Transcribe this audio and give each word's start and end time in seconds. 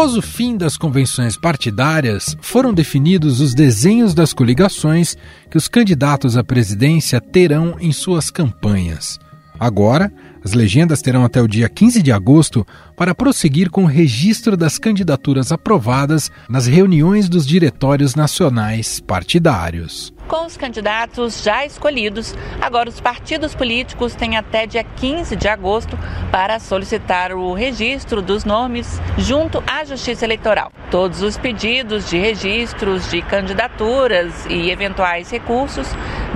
Após 0.00 0.16
o 0.16 0.22
fim 0.22 0.56
das 0.56 0.78
convenções 0.78 1.36
partidárias, 1.36 2.34
foram 2.40 2.72
definidos 2.72 3.38
os 3.38 3.52
desenhos 3.52 4.14
das 4.14 4.32
coligações 4.32 5.14
que 5.50 5.58
os 5.58 5.68
candidatos 5.68 6.38
à 6.38 6.42
presidência 6.42 7.20
terão 7.20 7.76
em 7.78 7.92
suas 7.92 8.30
campanhas. 8.30 9.20
Agora, 9.60 10.10
as 10.42 10.54
legendas 10.54 11.02
terão 11.02 11.22
até 11.22 11.42
o 11.42 11.46
dia 11.46 11.68
15 11.68 12.02
de 12.02 12.10
agosto 12.10 12.66
para 12.96 13.14
prosseguir 13.14 13.68
com 13.68 13.84
o 13.84 13.86
registro 13.86 14.56
das 14.56 14.78
candidaturas 14.78 15.52
aprovadas 15.52 16.30
nas 16.48 16.66
reuniões 16.66 17.28
dos 17.28 17.46
diretórios 17.46 18.14
nacionais 18.14 19.00
partidários. 19.00 20.14
Com 20.26 20.46
os 20.46 20.56
candidatos 20.56 21.42
já 21.42 21.66
escolhidos, 21.66 22.34
agora 22.58 22.88
os 22.88 23.00
partidos 23.00 23.54
políticos 23.54 24.14
têm 24.14 24.38
até 24.38 24.66
dia 24.66 24.82
15 24.82 25.36
de 25.36 25.46
agosto 25.46 25.98
para 26.30 26.58
solicitar 26.58 27.32
o 27.32 27.52
registro 27.52 28.22
dos 28.22 28.46
nomes 28.46 28.98
junto 29.18 29.62
à 29.66 29.84
Justiça 29.84 30.24
Eleitoral. 30.24 30.72
Todos 30.90 31.20
os 31.20 31.36
pedidos 31.36 32.08
de 32.08 32.16
registros 32.16 33.10
de 33.10 33.20
candidaturas 33.20 34.46
e 34.48 34.70
eventuais 34.70 35.30
recursos 35.30 35.86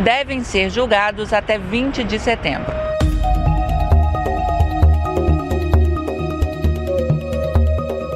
devem 0.04 0.44
ser 0.44 0.68
julgados 0.68 1.32
até 1.32 1.58
20 1.58 2.04
de 2.04 2.18
setembro. 2.18 2.93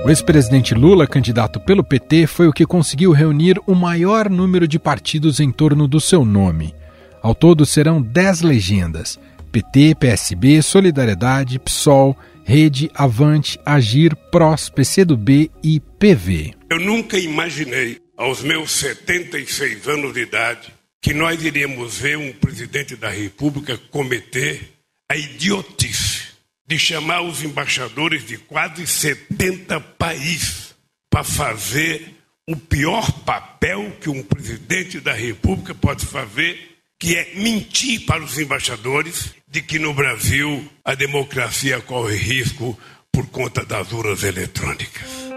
O 0.08 0.10
ex-presidente 0.10 0.74
Lula, 0.74 1.06
candidato 1.06 1.60
pelo 1.60 1.84
PT, 1.84 2.26
foi 2.26 2.48
o 2.48 2.52
que 2.52 2.64
conseguiu 2.64 3.12
reunir 3.12 3.60
o 3.66 3.74
maior 3.74 4.30
número 4.30 4.66
de 4.66 4.78
partidos 4.78 5.38
em 5.38 5.52
torno 5.52 5.86
do 5.86 6.00
seu 6.00 6.24
nome. 6.24 6.74
Ao 7.20 7.34
todo 7.34 7.66
serão 7.66 8.00
10 8.00 8.40
legendas: 8.40 9.20
PT, 9.52 9.96
PSB, 9.96 10.62
Solidariedade, 10.62 11.58
PSOL, 11.58 12.16
Rede, 12.42 12.90
Avante, 12.94 13.60
Agir, 13.66 14.16
PROS, 14.32 14.70
PCdoB 14.70 15.50
e 15.62 15.78
PV. 15.78 16.54
Eu 16.70 16.80
nunca 16.80 17.18
imaginei, 17.18 17.98
aos 18.16 18.42
meus 18.42 18.70
76 18.70 19.86
anos 19.88 20.14
de 20.14 20.20
idade, 20.20 20.72
que 21.02 21.12
nós 21.12 21.44
iríamos 21.44 21.98
ver 21.98 22.16
um 22.16 22.32
presidente 22.32 22.96
da 22.96 23.10
República 23.10 23.78
cometer 23.90 24.70
a 25.06 25.14
idiotice 25.14 26.27
de 26.68 26.78
chamar 26.78 27.22
os 27.22 27.42
embaixadores 27.42 28.26
de 28.26 28.36
quase 28.36 28.86
70 28.86 29.80
países 29.80 30.74
para 31.10 31.24
fazer 31.24 32.14
o 32.46 32.54
pior 32.54 33.10
papel 33.24 33.96
que 34.00 34.10
um 34.10 34.22
presidente 34.22 35.00
da 35.00 35.14
República 35.14 35.74
pode 35.74 36.04
fazer, 36.04 36.76
que 36.98 37.16
é 37.16 37.34
mentir 37.36 38.04
para 38.04 38.22
os 38.22 38.38
embaixadores 38.38 39.34
de 39.48 39.62
que 39.62 39.78
no 39.78 39.94
Brasil 39.94 40.70
a 40.84 40.94
democracia 40.94 41.80
corre 41.80 42.16
risco 42.16 42.78
por 43.10 43.26
conta 43.28 43.64
das 43.64 43.90
urnas 43.90 44.22
eletrônicas. 44.22 45.27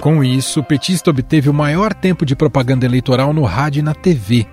Com 0.00 0.24
isso, 0.24 0.60
o 0.60 0.64
petista 0.64 1.10
obteve 1.10 1.50
o 1.50 1.54
maior 1.54 1.92
tempo 1.92 2.24
de 2.24 2.34
propaganda 2.34 2.86
eleitoral 2.86 3.34
no 3.34 3.44
rádio 3.44 3.80
e 3.80 3.82
na 3.82 3.94
TV. 3.94 4.46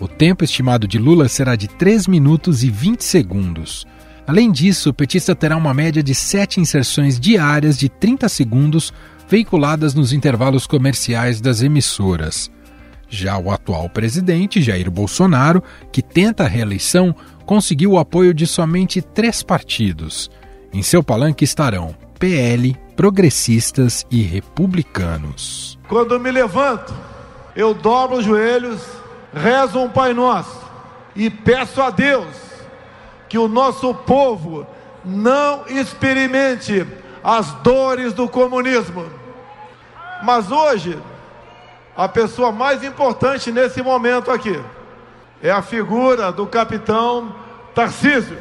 O 0.00 0.08
tempo 0.08 0.42
estimado 0.42 0.88
de 0.88 0.98
Lula 0.98 1.28
será 1.28 1.56
de 1.56 1.68
3 1.68 2.06
minutos 2.06 2.64
e 2.64 2.70
20 2.70 3.04
segundos. 3.04 3.86
Além 4.26 4.50
disso, 4.50 4.88
o 4.88 4.94
petista 4.94 5.34
terá 5.34 5.58
uma 5.58 5.74
média 5.74 6.02
de 6.02 6.14
sete 6.14 6.58
inserções 6.58 7.20
diárias 7.20 7.78
de 7.78 7.90
30 7.90 8.30
segundos 8.30 8.94
veiculadas 9.28 9.92
nos 9.92 10.14
intervalos 10.14 10.66
comerciais 10.66 11.38
das 11.38 11.60
emissoras. 11.60 12.50
Já 13.06 13.36
o 13.36 13.50
atual 13.50 13.90
presidente, 13.90 14.62
Jair 14.62 14.90
Bolsonaro, 14.90 15.62
que 15.92 16.00
tenta 16.00 16.44
a 16.44 16.48
reeleição, 16.48 17.14
conseguiu 17.44 17.92
o 17.92 17.98
apoio 17.98 18.32
de 18.32 18.46
somente 18.46 19.02
três 19.02 19.42
partidos. 19.42 20.30
Em 20.72 20.82
seu 20.82 21.04
palanque 21.04 21.44
estarão 21.44 21.94
PL, 22.18 22.74
progressistas 22.96 24.06
e 24.10 24.22
republicanos. 24.22 25.78
Quando 25.88 26.18
me 26.18 26.30
levanto, 26.30 26.94
eu 27.54 27.74
dobro 27.74 28.18
os 28.18 28.24
joelhos, 28.24 28.80
rezo 29.32 29.78
um 29.78 29.88
Pai 29.88 30.12
Nosso 30.12 30.60
e 31.14 31.28
peço 31.30 31.80
a 31.82 31.90
Deus 31.90 32.26
que 33.28 33.38
o 33.38 33.48
nosso 33.48 33.94
povo 33.94 34.66
não 35.04 35.66
experimente 35.66 36.86
as 37.22 37.52
dores 37.54 38.12
do 38.12 38.28
comunismo. 38.28 39.06
Mas 40.22 40.50
hoje, 40.50 40.98
a 41.96 42.08
pessoa 42.08 42.50
mais 42.50 42.82
importante 42.82 43.52
nesse 43.52 43.82
momento 43.82 44.30
aqui 44.30 44.60
é 45.42 45.50
a 45.50 45.62
figura 45.62 46.32
do 46.32 46.46
capitão 46.46 47.34
Tarcísio. 47.74 48.38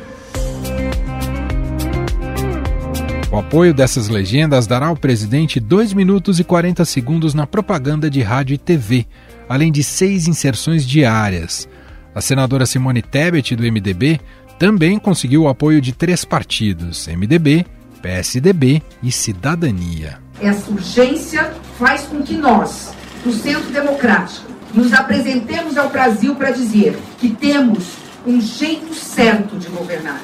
O 3.33 3.39
apoio 3.39 3.73
dessas 3.73 4.09
legendas 4.09 4.67
dará 4.67 4.85
ao 4.85 4.95
presidente 4.95 5.59
2 5.59 5.91
minutos 5.93 6.39
e 6.39 6.43
40 6.43 6.85
segundos 6.85 7.33
na 7.33 7.47
propaganda 7.47 8.07
de 8.07 8.21
rádio 8.21 8.53
e 8.53 8.59
TV, 8.59 9.07
além 9.49 9.71
de 9.71 9.83
seis 9.83 10.27
inserções 10.27 10.85
diárias. 10.85 11.67
A 12.13 12.21
senadora 12.21 12.67
Simone 12.67 13.01
Tebet, 13.01 13.55
do 13.55 13.63
MDB, 13.63 14.21
também 14.59 14.99
conseguiu 14.99 15.41
o 15.41 15.47
apoio 15.47 15.81
de 15.81 15.93
três 15.93 16.23
partidos: 16.23 17.07
MDB, 17.07 17.65
PSDB 18.03 18.83
e 19.01 19.11
Cidadania. 19.11 20.19
Essa 20.39 20.69
urgência 20.69 21.51
faz 21.79 22.03
com 22.03 22.21
que 22.21 22.35
nós, 22.35 22.93
do 23.23 23.33
Centro 23.33 23.71
Democrático, 23.71 24.45
nos 24.75 24.93
apresentemos 24.93 25.75
ao 25.75 25.89
Brasil 25.89 26.35
para 26.35 26.51
dizer 26.51 26.95
que 27.17 27.29
temos 27.29 27.93
um 28.27 28.39
jeito 28.39 28.93
certo 28.93 29.57
de 29.57 29.69
governar. 29.69 30.21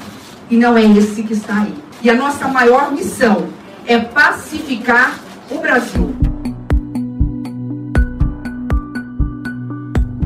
E 0.48 0.56
não 0.56 0.78
é 0.78 0.84
esse 0.84 1.24
que 1.24 1.34
está 1.34 1.64
aí. 1.64 1.89
E 2.02 2.10
a 2.10 2.16
nossa 2.16 2.48
maior 2.48 2.94
missão 2.94 3.50
é 3.86 4.00
pacificar 4.00 5.20
o 5.52 5.60
Brasil. 5.60 6.16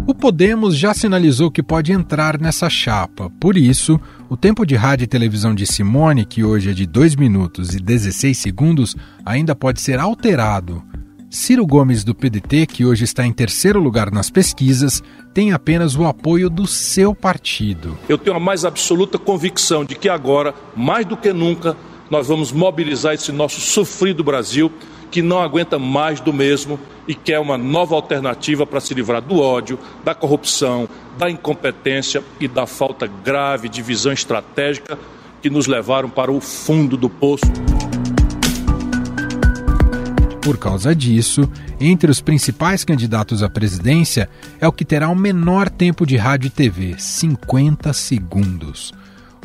O 0.06 0.14
Podemos 0.14 0.78
já 0.78 0.94
sinalizou 0.94 1.50
que 1.50 1.64
pode 1.64 1.92
entrar 1.92 2.40
nessa 2.40 2.70
chapa. 2.70 3.32
Por 3.40 3.58
isso, 3.58 4.00
o 4.30 4.38
tempo 4.38 4.66
de 4.66 4.76
rádio 4.76 5.06
e 5.06 5.08
televisão 5.08 5.56
de 5.56 5.66
Simone, 5.66 6.26
que 6.26 6.44
hoje 6.44 6.70
é 6.70 6.74
de 6.74 6.86
2 6.86 7.16
minutos 7.16 7.74
e 7.74 7.80
16 7.80 8.38
segundos, 8.38 8.96
ainda 9.26 9.56
pode 9.56 9.82
ser 9.82 10.00
alterado. 10.00 10.84
Ciro 11.34 11.66
Gomes, 11.66 12.04
do 12.04 12.14
PDT, 12.14 12.68
que 12.68 12.86
hoje 12.86 13.06
está 13.06 13.26
em 13.26 13.34
terceiro 13.34 13.80
lugar 13.80 14.12
nas 14.12 14.30
pesquisas, 14.30 15.02
tem 15.34 15.52
apenas 15.52 15.96
o 15.96 16.06
apoio 16.06 16.48
do 16.48 16.68
seu 16.68 17.16
partido. 17.16 17.98
Eu 18.08 18.20
tenho 18.20 18.36
a 18.36 18.40
mais 18.40 18.64
absoluta 18.64 19.18
convicção 19.18 19.84
de 19.84 19.96
que 19.96 20.08
agora, 20.08 20.54
mais 20.76 21.08
do 21.08 21.18
que 21.18 21.34
nunca, 21.34 21.76
nós 22.08 22.28
vamos 22.28 22.52
mobilizar 22.52 23.16
esse 23.16 23.32
nosso 23.32 23.60
sofrido 23.60 24.24
Brasil 24.24 24.72
que 25.10 25.24
não 25.24 25.40
aguenta 25.40 25.80
mais 25.80 26.20
do 26.20 26.32
mesmo 26.32 26.80
e 27.08 27.16
quer 27.16 27.40
uma 27.40 27.58
nova 27.58 27.96
alternativa 27.96 28.64
para 28.64 28.80
se 28.80 28.94
livrar 28.94 29.24
do 29.24 29.40
ódio, 29.40 29.80
da 30.04 30.14
corrupção, 30.14 30.88
da 31.18 31.32
incompetência 31.32 32.24
e 32.40 32.48
da 32.48 32.68
falta 32.68 33.08
grave 33.08 33.68
de 33.68 33.82
visão 33.82 34.14
estratégica 34.14 35.00
que 35.42 35.50
nos 35.50 35.66
levaram 35.66 36.12
para 36.12 36.32
o 36.32 36.40
fundo 36.40 36.96
do 36.96 37.10
poço. 37.10 37.52
Por 40.44 40.58
causa 40.58 40.94
disso, 40.94 41.50
entre 41.80 42.12
os 42.12 42.20
principais 42.20 42.84
candidatos 42.84 43.42
à 43.42 43.50
presidência 43.50 44.30
é 44.60 44.68
o 44.68 44.74
que 44.74 44.84
terá 44.84 45.08
o 45.08 45.16
menor 45.16 45.70
tempo 45.70 46.06
de 46.06 46.18
rádio 46.18 46.48
e 46.48 46.50
TV, 46.50 46.96
50 46.98 47.94
segundos. 47.94 48.94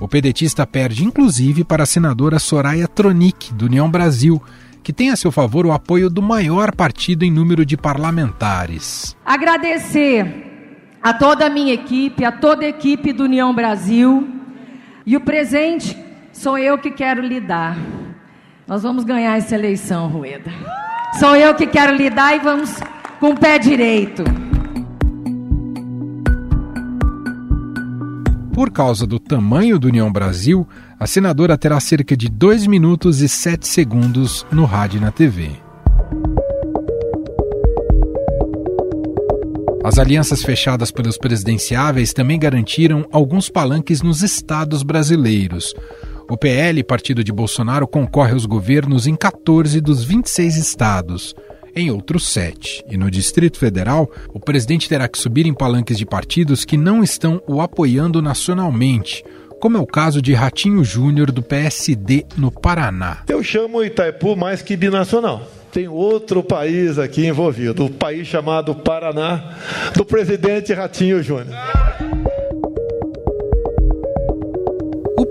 O 0.00 0.08
pedetista 0.08 0.66
perde 0.66 1.04
inclusive 1.04 1.62
para 1.62 1.84
a 1.84 1.86
senadora 1.86 2.40
Soraya 2.40 2.88
Tronic, 2.88 3.54
do 3.54 3.66
União 3.66 3.88
Brasil, 3.88 4.42
que 4.82 4.92
tem 4.92 5.10
a 5.10 5.16
seu 5.16 5.30
favor 5.30 5.66
o 5.66 5.72
apoio 5.72 6.10
do 6.10 6.20
maior 6.20 6.74
partido 6.74 7.24
em 7.24 7.30
número 7.30 7.64
de 7.64 7.76
parlamentares. 7.76 9.16
Agradecer 9.24 10.98
a 11.00 11.14
toda 11.14 11.46
a 11.46 11.50
minha 11.50 11.74
equipe, 11.74 12.24
a 12.24 12.32
toda 12.32 12.64
a 12.64 12.68
equipe 12.68 13.12
do 13.12 13.22
União 13.22 13.54
Brasil. 13.54 14.28
E 15.06 15.16
o 15.16 15.20
presente 15.20 15.96
sou 16.32 16.58
eu 16.58 16.76
que 16.76 16.90
quero 16.90 17.22
lhe 17.22 17.40
dar. 17.40 17.76
Nós 18.68 18.82
vamos 18.82 19.02
ganhar 19.02 19.38
essa 19.38 19.54
eleição, 19.54 20.08
Rueda. 20.08 20.52
Sou 21.18 21.34
eu 21.34 21.54
que 21.54 21.66
quero 21.66 21.96
lidar 21.96 22.36
e 22.36 22.38
vamos 22.40 22.70
com 23.18 23.30
o 23.30 23.34
pé 23.34 23.58
direito. 23.58 24.22
Por 28.52 28.70
causa 28.70 29.06
do 29.06 29.18
tamanho 29.18 29.78
do 29.78 29.88
União 29.88 30.12
Brasil, 30.12 30.68
a 31.00 31.06
senadora 31.06 31.56
terá 31.56 31.80
cerca 31.80 32.14
de 32.14 32.28
2 32.28 32.66
minutos 32.66 33.22
e 33.22 33.28
7 33.28 33.66
segundos 33.66 34.44
no 34.52 34.66
rádio 34.66 34.98
e 34.98 35.00
na 35.00 35.10
TV. 35.10 35.50
As 39.82 39.98
alianças 39.98 40.42
fechadas 40.42 40.90
pelos 40.90 41.16
presidenciáveis 41.16 42.12
também 42.12 42.38
garantiram 42.38 43.06
alguns 43.10 43.48
palanques 43.48 44.02
nos 44.02 44.22
estados 44.22 44.82
brasileiros. 44.82 45.74
O 46.30 46.36
PL, 46.36 46.82
partido 46.84 47.24
de 47.24 47.32
Bolsonaro, 47.32 47.86
concorre 47.88 48.32
aos 48.32 48.44
governos 48.44 49.06
em 49.06 49.16
14 49.16 49.80
dos 49.80 50.04
26 50.04 50.56
estados. 50.56 51.34
em 51.76 51.90
outros 51.92 52.26
sete. 52.26 52.82
E 52.90 52.96
no 52.96 53.08
Distrito 53.08 53.56
Federal, 53.58 54.10
o 54.34 54.40
presidente 54.40 54.88
terá 54.88 55.06
que 55.06 55.16
subir 55.18 55.46
em 55.46 55.54
palanques 55.54 55.96
de 55.96 56.04
partidos 56.04 56.64
que 56.64 56.76
não 56.76 57.04
estão 57.04 57.40
o 57.46 57.60
apoiando 57.60 58.20
nacionalmente, 58.20 59.22
como 59.60 59.76
é 59.76 59.80
o 59.80 59.86
caso 59.86 60.20
de 60.20 60.34
Ratinho 60.34 60.82
Júnior 60.82 61.30
do 61.30 61.40
PSD 61.40 62.24
no 62.36 62.50
Paraná. 62.50 63.18
Eu 63.28 63.44
chamo 63.44 63.84
Itaipu 63.84 64.34
mais 64.34 64.60
que 64.60 64.76
binacional. 64.76 65.46
Tem 65.70 65.86
outro 65.86 66.42
país 66.42 66.98
aqui 66.98 67.26
envolvido, 67.26 67.84
o 67.84 67.90
país 67.90 68.26
chamado 68.26 68.74
Paraná, 68.74 69.56
do 69.94 70.04
presidente 70.04 70.72
Ratinho 70.72 71.22
Júnior. 71.22 71.54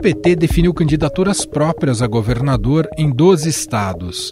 PT 0.07 0.37
definiu 0.37 0.73
candidaturas 0.73 1.45
próprias 1.45 2.01
a 2.01 2.07
governador 2.07 2.87
em 2.97 3.11
12 3.11 3.49
estados. 3.49 4.31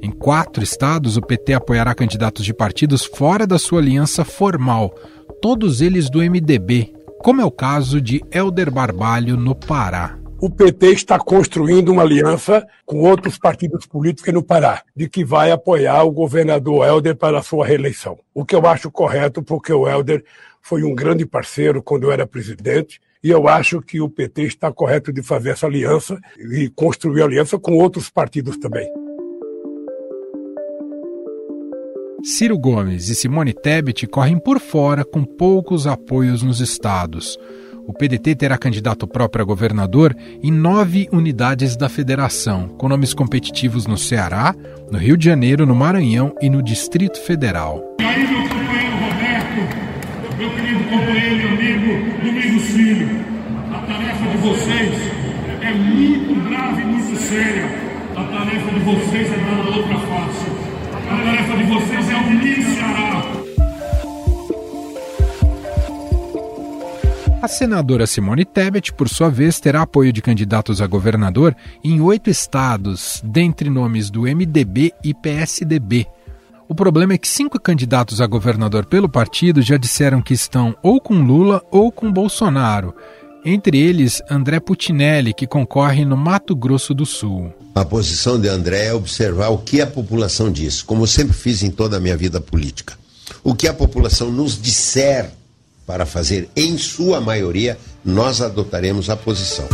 Em 0.00 0.10
quatro 0.10 0.64
estados, 0.64 1.18
o 1.18 1.20
PT 1.20 1.52
apoiará 1.52 1.94
candidatos 1.94 2.42
de 2.42 2.54
partidos 2.54 3.04
fora 3.04 3.46
da 3.46 3.58
sua 3.58 3.80
aliança 3.80 4.24
formal, 4.24 4.94
todos 5.42 5.82
eles 5.82 6.08
do 6.08 6.20
MDB, 6.20 6.94
como 7.18 7.42
é 7.42 7.44
o 7.44 7.50
caso 7.50 8.00
de 8.00 8.24
Helder 8.32 8.72
Barbalho 8.72 9.36
no 9.36 9.54
Pará. 9.54 10.18
O 10.40 10.48
PT 10.48 10.86
está 10.92 11.18
construindo 11.18 11.90
uma 11.90 12.00
aliança 12.00 12.66
com 12.86 13.02
outros 13.02 13.36
partidos 13.36 13.84
políticos 13.84 14.32
no 14.32 14.42
Pará, 14.42 14.82
de 14.96 15.06
que 15.06 15.22
vai 15.22 15.50
apoiar 15.50 16.02
o 16.02 16.10
governador 16.10 16.86
Helder 16.86 17.14
para 17.14 17.40
a 17.40 17.42
sua 17.42 17.66
reeleição. 17.66 18.18
O 18.32 18.42
que 18.42 18.54
eu 18.54 18.66
acho 18.66 18.90
correto, 18.90 19.42
porque 19.42 19.70
o 19.70 19.86
Helder 19.86 20.24
foi 20.62 20.82
um 20.82 20.94
grande 20.94 21.26
parceiro 21.26 21.82
quando 21.82 22.04
eu 22.04 22.12
era 22.12 22.26
presidente, 22.26 22.98
e 23.22 23.30
eu 23.30 23.46
acho 23.48 23.80
que 23.80 24.00
o 24.00 24.08
PT 24.08 24.42
está 24.42 24.72
correto 24.72 25.12
de 25.12 25.22
fazer 25.22 25.50
essa 25.50 25.66
aliança 25.66 26.18
e 26.38 26.70
construir 26.70 27.22
aliança 27.22 27.58
com 27.58 27.72
outros 27.72 28.08
partidos 28.10 28.56
também. 28.56 28.90
Ciro 32.22 32.58
Gomes 32.58 33.08
e 33.08 33.14
Simone 33.14 33.54
Tebet 33.54 34.06
correm 34.06 34.38
por 34.38 34.60
fora 34.60 35.04
com 35.04 35.24
poucos 35.24 35.86
apoios 35.86 36.42
nos 36.42 36.60
estados. 36.60 37.38
O 37.86 37.94
PDT 37.94 38.36
terá 38.36 38.58
candidato 38.58 39.06
próprio 39.06 39.42
a 39.42 39.46
governador 39.46 40.14
em 40.42 40.52
nove 40.52 41.08
unidades 41.10 41.76
da 41.76 41.88
federação, 41.88 42.68
com 42.68 42.88
nomes 42.88 43.14
competitivos 43.14 43.86
no 43.86 43.96
Ceará, 43.96 44.54
no 44.90 44.98
Rio 44.98 45.16
de 45.16 45.24
Janeiro, 45.24 45.64
no 45.64 45.74
Maranhão 45.74 46.34
e 46.40 46.50
no 46.50 46.62
Distrito 46.62 47.18
Federal. 47.20 47.96
E 47.98 48.04
aí, 48.04 48.28
meu 48.28 48.42
companheiro 48.42 48.96
Roberto, 48.96 50.36
meu 50.38 50.50
querido 50.50 50.84
companheiro 50.84 51.36
e 51.36 51.48
amigo 51.48 52.22
Domingos 52.22 52.62
Filho, 52.64 53.08
a 53.72 53.78
tarefa 53.80 54.19
de 54.30 54.36
vocês 54.38 54.94
é 55.60 55.74
muito 55.74 56.48
grave 56.48 56.84
muito 56.84 57.20
séria. 57.20 57.66
A 58.16 58.24
tarefa 58.24 58.70
de 58.70 58.80
vocês 58.80 59.32
é 59.32 59.36
dar 59.36 59.66
outra 59.76 59.98
face. 59.98 60.46
A 60.94 61.24
tarefa 61.24 61.56
de 61.56 61.64
vocês 61.64 62.10
é 62.10 62.16
unir 62.16 62.62
Ceará. 62.62 63.22
A 67.42 67.48
senadora 67.48 68.06
Simone 68.06 68.44
Tebet, 68.44 68.92
por 68.92 69.08
sua 69.08 69.30
vez, 69.30 69.58
terá 69.58 69.82
apoio 69.82 70.12
de 70.12 70.22
candidatos 70.22 70.80
a 70.80 70.86
governador 70.86 71.56
em 71.82 72.00
oito 72.00 72.30
estados, 72.30 73.22
dentre 73.24 73.70
nomes 73.70 74.10
do 74.10 74.22
MDB 74.22 74.92
e 75.02 75.14
PSDB. 75.14 76.06
O 76.68 76.74
problema 76.74 77.14
é 77.14 77.18
que 77.18 77.26
cinco 77.26 77.58
candidatos 77.58 78.20
a 78.20 78.26
governador 78.28 78.84
pelo 78.84 79.08
partido 79.08 79.60
já 79.60 79.76
disseram 79.76 80.22
que 80.22 80.34
estão 80.34 80.76
ou 80.82 81.00
com 81.00 81.14
Lula 81.14 81.62
ou 81.70 81.90
com 81.90 82.12
Bolsonaro. 82.12 82.94
Entre 83.44 83.78
eles, 83.78 84.22
André 84.28 84.60
Putinelli, 84.60 85.32
que 85.32 85.46
concorre 85.46 86.04
no 86.04 86.14
Mato 86.14 86.54
Grosso 86.54 86.92
do 86.92 87.06
Sul. 87.06 87.50
A 87.74 87.84
posição 87.86 88.38
de 88.38 88.48
André 88.48 88.86
é 88.86 88.94
observar 88.94 89.48
o 89.48 89.56
que 89.58 89.80
a 89.80 89.86
população 89.86 90.52
diz, 90.52 90.82
como 90.82 91.04
eu 91.04 91.06
sempre 91.06 91.32
fiz 91.32 91.62
em 91.62 91.70
toda 91.70 91.96
a 91.96 92.00
minha 92.00 92.16
vida 92.16 92.38
política. 92.38 92.98
O 93.42 93.54
que 93.54 93.66
a 93.66 93.72
população 93.72 94.30
nos 94.30 94.60
disser 94.60 95.30
para 95.86 96.04
fazer, 96.04 96.50
em 96.54 96.76
sua 96.76 97.18
maioria, 97.18 97.78
nós 98.04 98.42
adotaremos 98.42 99.08
a 99.08 99.16
posição. 99.16 99.66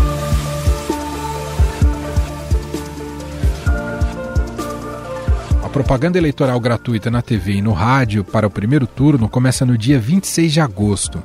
A 5.64 5.68
propaganda 5.68 6.16
eleitoral 6.16 6.60
gratuita 6.60 7.10
na 7.10 7.20
TV 7.20 7.54
e 7.54 7.62
no 7.62 7.72
rádio 7.72 8.22
para 8.22 8.46
o 8.46 8.50
primeiro 8.50 8.86
turno 8.86 9.28
começa 9.28 9.66
no 9.66 9.76
dia 9.76 9.98
26 9.98 10.52
de 10.52 10.60
agosto. 10.60 11.22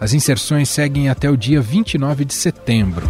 As 0.00 0.12
inserções 0.12 0.68
seguem 0.68 1.08
até 1.08 1.30
o 1.30 1.36
dia 1.36 1.60
29 1.60 2.24
de 2.24 2.34
setembro. 2.34 3.08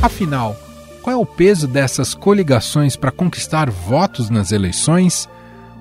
Afinal, 0.00 0.56
qual 1.02 1.14
é 1.14 1.18
o 1.18 1.26
peso 1.26 1.66
dessas 1.66 2.14
coligações 2.14 2.96
para 2.96 3.10
conquistar 3.10 3.70
votos 3.70 4.30
nas 4.30 4.52
eleições? 4.52 5.28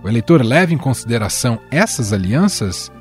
O 0.04 0.08
eleitor 0.10 0.44
leva 0.44 0.74
em 0.74 0.78
consideração 0.78 1.60
essas 1.72 2.14
alianças? 2.14 2.92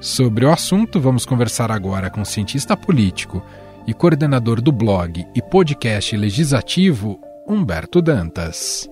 Sobre 0.00 0.44
o 0.44 0.52
assunto, 0.52 1.00
vamos 1.00 1.24
conversar 1.24 1.70
agora 1.70 2.10
com 2.10 2.20
o 2.20 2.26
cientista 2.26 2.76
político 2.76 3.42
e 3.86 3.94
coordenador 3.94 4.60
do 4.60 4.72
blog 4.72 5.26
e 5.34 5.42
podcast 5.42 6.16
legislativo, 6.16 7.18
Humberto 7.46 8.00
Dantas. 8.02 8.88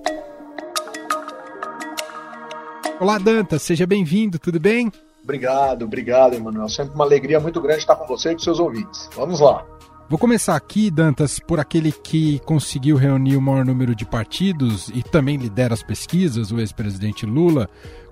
Olá, 2.99 3.17
Dantas, 3.17 3.61
seja 3.61 3.85
bem-vindo, 3.85 4.39
tudo 4.39 4.59
bem? 4.59 4.91
Obrigado, 5.23 5.85
obrigado, 5.85 6.35
Emanuel. 6.35 6.67
Sempre 6.67 6.95
uma 6.95 7.05
alegria 7.05 7.39
muito 7.39 7.61
grande 7.61 7.79
estar 7.79 7.95
com 7.95 8.05
você 8.05 8.31
e 8.31 8.33
com 8.33 8.39
seus 8.39 8.59
ouvintes. 8.59 9.09
Vamos 9.15 9.39
lá. 9.39 9.65
Vou 10.09 10.19
começar 10.19 10.55
aqui, 10.55 10.91
Dantas, 10.91 11.39
por 11.39 11.59
aquele 11.59 11.91
que 11.91 12.39
conseguiu 12.39 12.97
reunir 12.97 13.37
o 13.37 13.41
maior 13.41 13.65
número 13.65 13.95
de 13.95 14.05
partidos 14.05 14.89
e 14.89 15.01
também 15.01 15.37
lidera 15.37 15.73
as 15.73 15.81
pesquisas, 15.81 16.51
o 16.51 16.59
ex-presidente 16.59 17.25
Lula, 17.25 17.69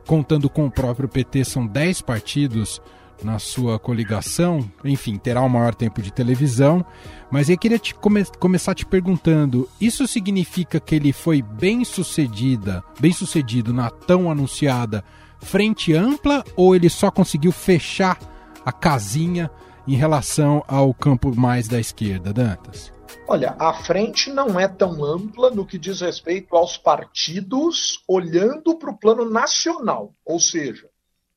contando 0.08 0.50
com 0.50 0.66
o 0.66 0.72
próprio 0.72 1.10
PT, 1.10 1.44
são 1.44 1.68
10 1.68 2.02
partidos 2.02 2.82
na 3.24 3.38
sua 3.40 3.78
coligação, 3.78 4.68
enfim, 4.84 5.18
terá 5.18 5.42
o 5.42 5.50
maior 5.50 5.76
tempo 5.76 6.02
de 6.02 6.12
televisão. 6.12 6.84
Mas 7.30 7.50
eu 7.50 7.58
queria 7.58 7.78
te 7.78 7.94
come 7.94 8.26
começar 8.40 8.74
te 8.74 8.86
perguntando: 8.86 9.70
isso 9.80 10.08
significa 10.08 10.80
que 10.80 10.96
ele 10.96 11.14
foi 11.14 11.42
bem 11.42 11.84
sucedida, 11.84 12.84
bem 13.00 13.12
sucedido 13.12 13.74
na 13.74 13.90
tão 13.90 14.32
anunciada 14.32 15.04
frente 15.42 15.94
ampla, 15.94 16.44
ou 16.56 16.76
ele 16.76 16.90
só 16.90 17.12
conseguiu 17.12 17.52
fechar 17.52 18.18
a 18.66 18.72
casinha 18.72 19.50
em 19.88 19.96
relação 19.96 20.64
ao 20.68 20.94
campo 20.94 21.36
mais 21.36 21.68
da 21.68 21.80
esquerda, 21.80 22.32
Dantas? 22.32 22.94
Olha, 23.28 23.56
a 23.60 23.74
frente 23.74 24.30
não 24.32 24.60
é 24.60 24.68
tão 24.68 25.04
ampla 25.04 25.52
no 25.52 25.66
que 25.66 25.78
diz 25.78 26.02
respeito 26.02 26.56
aos 26.56 26.78
partidos 26.78 28.04
olhando 28.08 28.78
para 28.78 28.92
o 28.92 28.98
plano 28.98 29.30
nacional. 29.30 30.14
Ou 30.26 30.40
seja, 30.40 30.90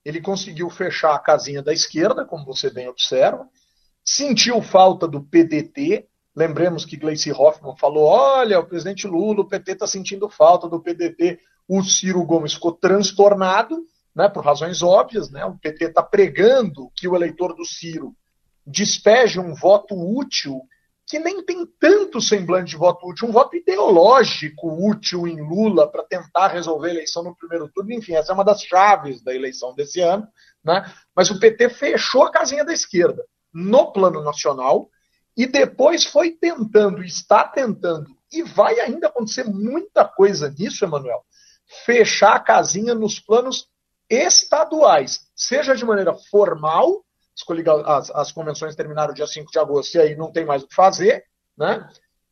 ele 0.04 0.20
conseguiu 0.20 0.68
fechar 0.68 1.14
a 1.14 1.18
casinha 1.18 1.62
da 1.62 1.73
esquerda, 1.73 2.25
como 2.25 2.44
você 2.44 2.70
bem 2.70 2.88
observa, 2.88 3.49
sentiu 4.04 4.61
falta 4.61 5.08
do 5.08 5.23
PDT. 5.23 6.06
Lembremos 6.37 6.84
que 6.84 6.96
Gleice 6.96 7.32
Hoffmann 7.32 7.76
falou: 7.76 8.04
olha, 8.04 8.61
o 8.61 8.66
presidente 8.66 9.06
Lula, 9.06 9.40
o 9.40 9.49
PT 9.49 9.73
está 9.73 9.87
sentindo 9.87 10.28
falta 10.28 10.68
do 10.68 10.80
PDT. 10.80 11.38
O 11.66 11.82
Ciro 11.82 12.23
Gomes 12.25 12.54
ficou 12.54 12.73
transtornado, 12.73 13.84
né, 14.14 14.28
por 14.28 14.44
razões 14.44 14.83
óbvias. 14.83 15.30
Né, 15.30 15.44
o 15.44 15.59
PT 15.59 15.87
está 15.87 16.02
pregando 16.02 16.90
que 16.94 17.09
o 17.09 17.14
eleitor 17.14 17.54
do 17.54 17.64
Ciro 17.64 18.14
despeje 18.66 19.38
um 19.38 19.54
voto 19.54 19.94
útil 19.94 20.61
que 21.06 21.18
nem 21.18 21.44
tem 21.44 21.66
tanto 21.78 22.18
semblante 22.21 22.71
de 22.71 22.76
voto 22.76 23.06
útil, 23.06 23.28
um 23.28 23.33
voto 23.33 23.56
ideológico 23.56 24.88
útil 24.88 25.26
em 25.28 25.40
Lula 25.40 25.90
para 25.90 26.02
tentar 26.02 26.49
resolver 26.49 26.88
a 26.88 26.94
eleição 26.94 27.23
no 27.23 27.37
primeiro 27.37 27.68
turno. 27.68 27.92
Enfim, 27.92 28.14
essa 28.14 28.33
é 28.33 28.35
uma 28.35 28.44
das 28.44 28.62
chaves 28.62 29.23
da 29.23 29.35
eleição 29.35 29.75
desse 29.75 30.00
ano. 30.00 30.26
Né? 30.64 30.83
Mas 31.14 31.30
o 31.30 31.38
PT 31.38 31.68
fechou 31.71 32.23
a 32.23 32.30
casinha 32.30 32.64
da 32.64 32.73
esquerda 32.73 33.23
no 33.52 33.92
plano 33.92 34.23
nacional 34.23 34.88
e 35.37 35.47
depois 35.47 36.04
foi 36.04 36.30
tentando, 36.30 37.02
está 37.02 37.44
tentando, 37.44 38.06
e 38.33 38.42
vai 38.42 38.80
ainda 38.80 39.09
acontecer 39.09 39.44
muita 39.44 40.04
coisa 40.04 40.49
nisso, 40.56 40.85
Emanuel, 40.85 41.25
fechar 41.85 42.35
a 42.35 42.40
casinha 42.40 42.94
nos 42.94 43.18
planos 43.18 43.68
estaduais, 44.14 45.30
seja 45.35 45.75
de 45.75 45.85
maneira 45.85 46.14
formal 46.30 47.04
as, 47.87 48.11
as, 48.11 48.33
convenções 48.33 48.76
terminaram 48.76 49.12
dia 49.12 49.26
5 49.26 49.50
de 49.50 49.59
agosto 49.59 49.97
e 49.97 50.00
aí 50.00 50.16
não 50.16 50.30
tem 50.30 50.44
mais 50.44 50.62
o 50.62 50.68
que 50.68 50.75
fazer, 50.75 51.25
né? 51.59 51.88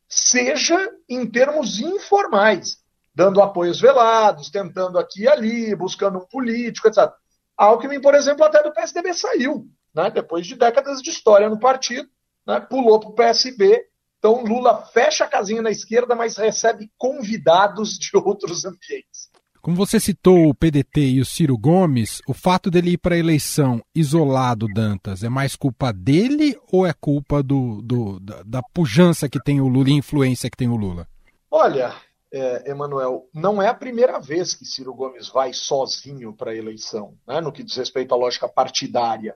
seja 0.07 0.77
em 1.09 1.29
termos 1.29 1.79
informais, 1.79 2.77
dando 3.13 3.41
apoios 3.41 3.81
velados, 3.81 4.49
tentando 4.49 4.97
aqui 4.97 5.23
e 5.23 5.27
ali, 5.27 5.75
buscando 5.75 6.19
um 6.19 6.27
político, 6.27 6.87
etc. 6.87 7.11
Alckmin, 7.57 7.99
por 7.99 8.15
exemplo, 8.15 8.45
até 8.45 8.63
do 8.63 8.73
PSDB 8.73 9.13
saiu, 9.13 9.67
né? 9.93 10.09
depois 10.09 10.47
de 10.47 10.55
décadas 10.55 11.01
de 11.01 11.09
história 11.09 11.49
no 11.49 11.59
partido, 11.59 12.09
né? 12.47 12.59
pulou 12.59 12.99
para 12.99 13.09
o 13.09 13.13
PSB. 13.13 13.87
Então, 14.19 14.43
Lula 14.43 14.85
fecha 14.85 15.25
a 15.25 15.27
casinha 15.27 15.61
na 15.61 15.69
esquerda, 15.69 16.15
mas 16.15 16.37
recebe 16.37 16.89
convidados 16.97 17.97
de 17.97 18.15
outros 18.15 18.63
ambientes. 18.63 19.29
Como 19.63 19.77
você 19.77 19.97
citou 19.97 20.49
o 20.49 20.53
PDT 20.53 20.99
e 20.99 21.21
o 21.21 21.25
Ciro 21.25 21.57
Gomes, 21.57 22.21
o 22.27 22.33
fato 22.33 22.69
dele 22.69 22.91
ir 22.91 22.97
para 22.97 23.15
a 23.15 23.17
eleição 23.17 23.81
isolado, 23.95 24.67
Dantas, 24.67 25.23
é 25.23 25.29
mais 25.29 25.55
culpa 25.55 25.93
dele 25.93 26.59
ou 26.69 26.85
é 26.85 26.91
culpa 26.91 27.41
do, 27.41 27.81
do 27.81 28.19
da, 28.19 28.43
da, 28.43 28.61
pujança 28.61 29.29
que 29.29 29.41
tem 29.41 29.61
o 29.61 29.69
Lula 29.69 29.89
e 29.89 29.93
influência 29.93 30.49
que 30.49 30.57
tem 30.57 30.67
o 30.67 30.75
Lula? 30.75 31.07
Olha, 31.49 31.95
é, 32.29 32.71
Emanuel, 32.71 33.29
não 33.33 33.61
é 33.61 33.69
a 33.69 33.73
primeira 33.73 34.19
vez 34.19 34.53
que 34.53 34.65
Ciro 34.65 34.93
Gomes 34.93 35.29
vai 35.29 35.53
sozinho 35.53 36.33
para 36.33 36.51
a 36.51 36.55
eleição, 36.55 37.13
né, 37.25 37.39
no 37.39 37.53
que 37.53 37.63
diz 37.63 37.77
respeito 37.77 38.13
à 38.13 38.17
lógica 38.17 38.49
partidária. 38.49 39.33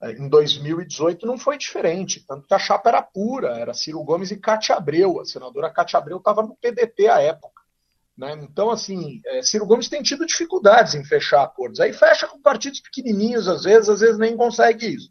É, 0.00 0.12
em 0.12 0.28
2018 0.28 1.26
não 1.26 1.36
foi 1.36 1.58
diferente, 1.58 2.24
tanto 2.24 2.46
que 2.46 2.54
a 2.54 2.60
chapa 2.60 2.90
era 2.90 3.02
pura, 3.02 3.58
era 3.58 3.74
Ciro 3.74 4.04
Gomes 4.04 4.30
e 4.30 4.36
Cátia 4.36 4.76
Abreu. 4.76 5.18
A 5.18 5.24
senadora 5.24 5.68
Cátia 5.68 5.98
Abreu 5.98 6.18
estava 6.18 6.44
no 6.44 6.54
PDT 6.54 7.08
à 7.08 7.20
época. 7.20 7.53
Né? 8.16 8.32
Então, 8.42 8.70
assim, 8.70 9.20
é, 9.26 9.42
Ciro 9.42 9.66
Gomes 9.66 9.88
tem 9.88 10.02
tido 10.02 10.24
dificuldades 10.24 10.94
em 10.94 11.04
fechar 11.04 11.42
acordos. 11.42 11.80
Aí 11.80 11.92
fecha 11.92 12.28
com 12.28 12.40
partidos 12.40 12.80
pequenininhos, 12.80 13.48
às 13.48 13.64
vezes, 13.64 13.88
às 13.88 14.00
vezes 14.00 14.18
nem 14.18 14.36
consegue 14.36 14.86
isso. 14.86 15.10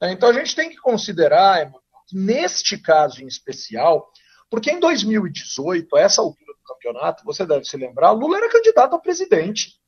É, 0.00 0.10
então 0.10 0.28
a 0.28 0.32
gente 0.32 0.54
tem 0.54 0.70
que 0.70 0.76
considerar, 0.76 1.70
neste 2.12 2.78
caso 2.78 3.22
em 3.22 3.26
especial, 3.26 4.10
porque 4.50 4.70
em 4.70 4.80
2018, 4.80 5.94
a 5.96 6.00
essa 6.00 6.22
altura 6.22 6.52
do 6.52 6.74
campeonato, 6.74 7.24
você 7.24 7.44
deve 7.44 7.64
se 7.64 7.76
lembrar, 7.76 8.12
Lula 8.12 8.38
era 8.38 8.50
candidato 8.50 8.94
a 8.94 8.98
presidente. 8.98 9.78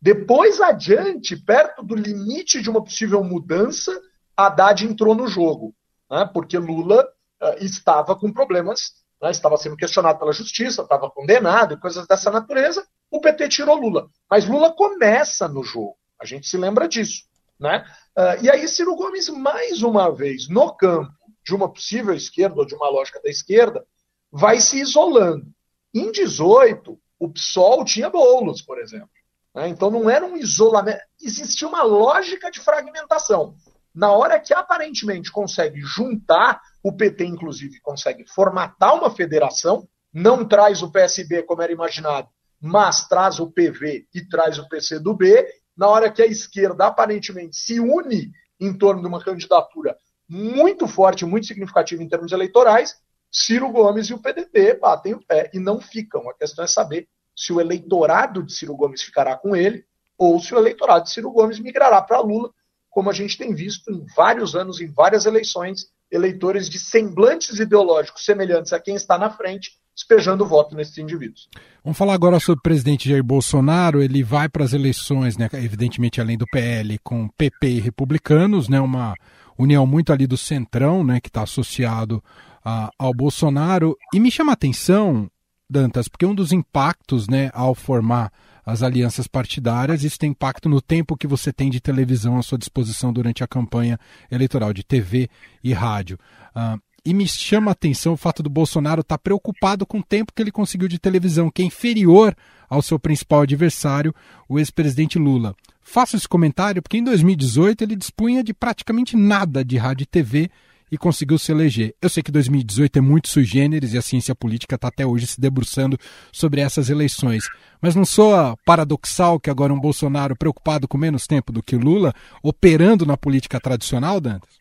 Depois 0.00 0.60
adiante, 0.60 1.36
perto 1.36 1.82
do 1.82 1.94
limite 1.94 2.62
de 2.62 2.70
uma 2.70 2.82
possível 2.82 3.22
mudança, 3.22 4.00
Haddad 4.36 4.86
entrou 4.86 5.14
no 5.14 5.26
jogo, 5.26 5.74
né? 6.08 6.28
porque 6.32 6.56
Lula 6.56 7.04
uh, 7.42 7.64
estava 7.64 8.14
com 8.14 8.32
problemas, 8.32 8.92
né? 9.20 9.30
estava 9.30 9.56
sendo 9.56 9.76
questionado 9.76 10.18
pela 10.18 10.32
justiça, 10.32 10.82
estava 10.82 11.10
condenado 11.10 11.74
e 11.74 11.80
coisas 11.80 12.06
dessa 12.06 12.30
natureza. 12.30 12.86
O 13.10 13.20
PT 13.20 13.48
tirou 13.48 13.76
Lula. 13.76 14.08
Mas 14.30 14.46
Lula 14.46 14.72
começa 14.72 15.48
no 15.48 15.62
jogo, 15.62 15.96
a 16.20 16.24
gente 16.24 16.46
se 16.48 16.56
lembra 16.56 16.88
disso. 16.88 17.24
Né? 17.58 17.84
Uh, 18.16 18.44
e 18.44 18.50
aí 18.50 18.68
Ciro 18.68 18.94
Gomes, 18.94 19.28
mais 19.28 19.82
uma 19.82 20.10
vez, 20.14 20.48
no 20.48 20.72
campo 20.74 21.12
de 21.44 21.54
uma 21.54 21.72
possível 21.72 22.14
esquerda 22.14 22.56
ou 22.56 22.66
de 22.66 22.74
uma 22.74 22.88
lógica 22.88 23.20
da 23.22 23.30
esquerda, 23.30 23.84
vai 24.30 24.60
se 24.60 24.78
isolando. 24.78 25.46
Em 25.94 26.12
18, 26.12 26.98
o 27.18 27.28
PSOL 27.30 27.84
tinha 27.84 28.10
bolos, 28.10 28.62
por 28.62 28.78
exemplo. 28.78 29.08
Né? 29.54 29.68
Então 29.68 29.90
não 29.90 30.08
era 30.08 30.24
um 30.24 30.36
isolamento, 30.36 31.00
existia 31.20 31.66
uma 31.66 31.82
lógica 31.82 32.50
de 32.50 32.60
fragmentação. 32.60 33.56
Na 33.94 34.12
hora 34.12 34.38
que 34.38 34.54
aparentemente 34.54 35.30
consegue 35.30 35.80
juntar, 35.80 36.60
o 36.82 36.92
PT, 36.92 37.24
inclusive, 37.24 37.80
consegue 37.80 38.24
formatar 38.26 38.94
uma 38.94 39.10
federação, 39.10 39.88
não 40.12 40.46
traz 40.46 40.82
o 40.82 40.90
PSB 40.90 41.42
como 41.42 41.62
era 41.62 41.72
imaginado, 41.72 42.28
mas 42.60 43.06
traz 43.08 43.38
o 43.38 43.50
PV 43.50 44.06
e 44.14 44.26
traz 44.28 44.58
o 44.58 44.68
PCdoB. 44.68 45.46
Na 45.76 45.88
hora 45.88 46.10
que 46.10 46.22
a 46.22 46.26
esquerda 46.26 46.86
aparentemente 46.86 47.56
se 47.56 47.78
une 47.78 48.32
em 48.60 48.76
torno 48.76 49.00
de 49.00 49.06
uma 49.06 49.22
candidatura 49.22 49.96
muito 50.28 50.86
forte, 50.86 51.24
muito 51.24 51.46
significativa 51.46 52.02
em 52.02 52.08
termos 52.08 52.32
eleitorais, 52.32 52.96
Ciro 53.30 53.70
Gomes 53.70 54.08
e 54.08 54.14
o 54.14 54.18
PDT 54.18 54.78
batem 54.80 55.14
o 55.14 55.24
pé 55.24 55.50
e 55.54 55.58
não 55.58 55.80
ficam. 55.80 56.28
A 56.28 56.34
questão 56.34 56.64
é 56.64 56.68
saber 56.68 57.08
se 57.36 57.52
o 57.52 57.60
eleitorado 57.60 58.42
de 58.42 58.52
Ciro 58.52 58.76
Gomes 58.76 59.02
ficará 59.02 59.36
com 59.36 59.54
ele 59.54 59.84
ou 60.16 60.40
se 60.40 60.54
o 60.54 60.58
eleitorado 60.58 61.04
de 61.04 61.10
Ciro 61.10 61.30
Gomes 61.30 61.60
migrará 61.60 62.02
para 62.02 62.20
Lula, 62.20 62.50
como 62.90 63.10
a 63.10 63.12
gente 63.12 63.36
tem 63.36 63.54
visto 63.54 63.90
em 63.90 64.04
vários 64.16 64.54
anos, 64.54 64.80
em 64.80 64.90
várias 64.90 65.26
eleições, 65.26 65.86
eleitores 66.10 66.68
de 66.68 66.78
semblantes 66.78 67.58
ideológicos 67.58 68.24
semelhantes 68.24 68.72
a 68.72 68.80
quem 68.80 68.94
está 68.94 69.18
na 69.18 69.30
frente, 69.30 69.72
despejando 69.94 70.46
voto 70.46 70.74
nesses 70.74 70.96
indivíduos. 70.96 71.48
Vamos 71.84 71.98
falar 71.98 72.14
agora 72.14 72.40
sobre 72.40 72.60
o 72.60 72.62
presidente 72.62 73.08
Jair 73.08 73.22
Bolsonaro. 73.22 74.02
Ele 74.02 74.22
vai 74.22 74.48
para 74.48 74.64
as 74.64 74.72
eleições, 74.72 75.36
né, 75.36 75.48
evidentemente 75.54 76.20
além 76.20 76.38
do 76.38 76.46
PL, 76.46 76.98
com 77.02 77.28
PP 77.28 77.68
e 77.68 77.80
republicanos, 77.80 78.68
né, 78.68 78.80
uma 78.80 79.14
união 79.58 79.86
muito 79.86 80.12
ali 80.12 80.26
do 80.26 80.36
centrão, 80.36 81.04
né, 81.04 81.20
que 81.20 81.28
está 81.28 81.42
associado 81.42 82.22
a, 82.64 82.90
ao 82.98 83.12
Bolsonaro. 83.12 83.96
E 84.14 84.20
me 84.20 84.30
chama 84.30 84.52
a 84.52 84.54
atenção 84.54 85.30
Dantas, 85.68 86.08
porque 86.08 86.24
um 86.24 86.34
dos 86.34 86.52
impactos 86.52 87.28
né, 87.28 87.50
ao 87.52 87.74
formar 87.74 88.32
as 88.68 88.82
alianças 88.82 89.26
partidárias, 89.26 90.04
isso 90.04 90.18
tem 90.18 90.30
impacto 90.30 90.68
no 90.68 90.82
tempo 90.82 91.16
que 91.16 91.26
você 91.26 91.50
tem 91.50 91.70
de 91.70 91.80
televisão 91.80 92.36
à 92.36 92.42
sua 92.42 92.58
disposição 92.58 93.10
durante 93.10 93.42
a 93.42 93.46
campanha 93.46 93.98
eleitoral, 94.30 94.74
de 94.74 94.84
TV 94.84 95.30
e 95.64 95.72
rádio. 95.72 96.18
Uh, 96.54 96.78
e 97.02 97.14
me 97.14 97.26
chama 97.26 97.70
a 97.70 97.72
atenção 97.72 98.12
o 98.12 98.16
fato 98.18 98.42
do 98.42 98.50
Bolsonaro 98.50 99.00
estar 99.00 99.16
tá 99.16 99.22
preocupado 99.22 99.86
com 99.86 100.00
o 100.00 100.02
tempo 100.02 100.34
que 100.36 100.42
ele 100.42 100.52
conseguiu 100.52 100.86
de 100.86 100.98
televisão, 100.98 101.50
que 101.50 101.62
é 101.62 101.64
inferior 101.64 102.36
ao 102.68 102.82
seu 102.82 102.98
principal 102.98 103.40
adversário, 103.40 104.14
o 104.46 104.58
ex-presidente 104.58 105.18
Lula. 105.18 105.56
Faço 105.80 106.16
esse 106.16 106.28
comentário 106.28 106.82
porque 106.82 106.98
em 106.98 107.04
2018 107.04 107.82
ele 107.82 107.96
dispunha 107.96 108.44
de 108.44 108.52
praticamente 108.52 109.16
nada 109.16 109.64
de 109.64 109.78
rádio 109.78 110.02
e 110.02 110.06
TV 110.06 110.50
e 110.90 110.98
conseguiu 110.98 111.38
se 111.38 111.52
eleger. 111.52 111.94
Eu 112.00 112.08
sei 112.08 112.22
que 112.22 112.32
2018 112.32 112.98
é 112.98 113.00
muito 113.00 113.28
sui 113.28 113.44
generis 113.44 113.94
e 113.94 113.98
a 113.98 114.02
ciência 114.02 114.34
política 114.34 114.76
está 114.76 114.88
até 114.88 115.06
hoje 115.06 115.26
se 115.26 115.40
debruçando 115.40 115.98
sobre 116.32 116.60
essas 116.60 116.90
eleições. 116.90 117.44
Mas 117.80 117.94
não 117.94 118.04
soa 118.04 118.56
paradoxal 118.64 119.38
que 119.38 119.50
agora 119.50 119.72
um 119.72 119.80
Bolsonaro 119.80 120.36
preocupado 120.36 120.88
com 120.88 120.98
menos 120.98 121.26
tempo 121.26 121.52
do 121.52 121.62
que 121.62 121.76
Lula 121.76 122.12
operando 122.42 123.06
na 123.06 123.16
política 123.16 123.60
tradicional, 123.60 124.20
Dantas? 124.20 124.58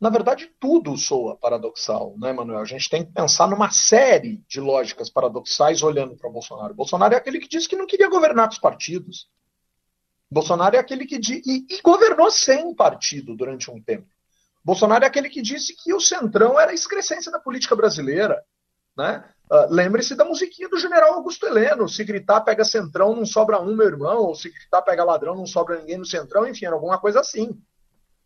Na 0.00 0.10
verdade, 0.10 0.48
tudo 0.60 0.96
soa 0.96 1.36
paradoxal, 1.36 2.14
né, 2.18 2.32
Manuel? 2.32 2.60
A 2.60 2.64
gente 2.64 2.88
tem 2.88 3.04
que 3.04 3.12
pensar 3.12 3.48
numa 3.48 3.70
série 3.70 4.40
de 4.48 4.60
lógicas 4.60 5.10
paradoxais 5.10 5.82
olhando 5.82 6.16
para 6.16 6.30
Bolsonaro. 6.30 6.72
Bolsonaro 6.72 7.14
é 7.14 7.16
aquele 7.16 7.40
que 7.40 7.48
disse 7.48 7.68
que 7.68 7.76
não 7.76 7.86
queria 7.86 8.08
governar 8.08 8.48
os 8.48 8.58
partidos. 8.58 9.28
Bolsonaro 10.30 10.76
é 10.76 10.78
aquele 10.78 11.04
que 11.04 11.16
e, 11.16 11.66
e 11.68 11.80
governou 11.82 12.30
sem 12.30 12.74
partido 12.74 13.34
durante 13.34 13.70
um 13.70 13.80
tempo. 13.80 14.06
Bolsonaro 14.68 15.02
é 15.02 15.06
aquele 15.06 15.30
que 15.30 15.40
disse 15.40 15.74
que 15.74 15.94
o 15.94 16.00
centrão 16.00 16.60
era 16.60 16.72
a 16.72 16.74
excrescência 16.74 17.32
da 17.32 17.40
política 17.40 17.74
brasileira. 17.74 18.44
Né? 18.94 19.24
Uh, 19.50 19.66
Lembre-se 19.72 20.14
da 20.14 20.26
musiquinha 20.26 20.68
do 20.68 20.78
general 20.78 21.14
Augusto 21.14 21.46
Heleno: 21.46 21.88
se 21.88 22.04
gritar 22.04 22.42
pega 22.42 22.62
centrão, 22.66 23.16
não 23.16 23.24
sobra 23.24 23.58
um, 23.62 23.74
meu 23.74 23.86
irmão, 23.86 24.18
ou 24.18 24.34
se 24.34 24.50
gritar 24.50 24.82
pega 24.82 25.02
ladrão, 25.02 25.34
não 25.34 25.46
sobra 25.46 25.78
ninguém 25.78 25.96
no 25.96 26.04
centrão, 26.04 26.46
enfim, 26.46 26.66
era 26.66 26.74
alguma 26.74 26.98
coisa 27.00 27.20
assim. 27.20 27.58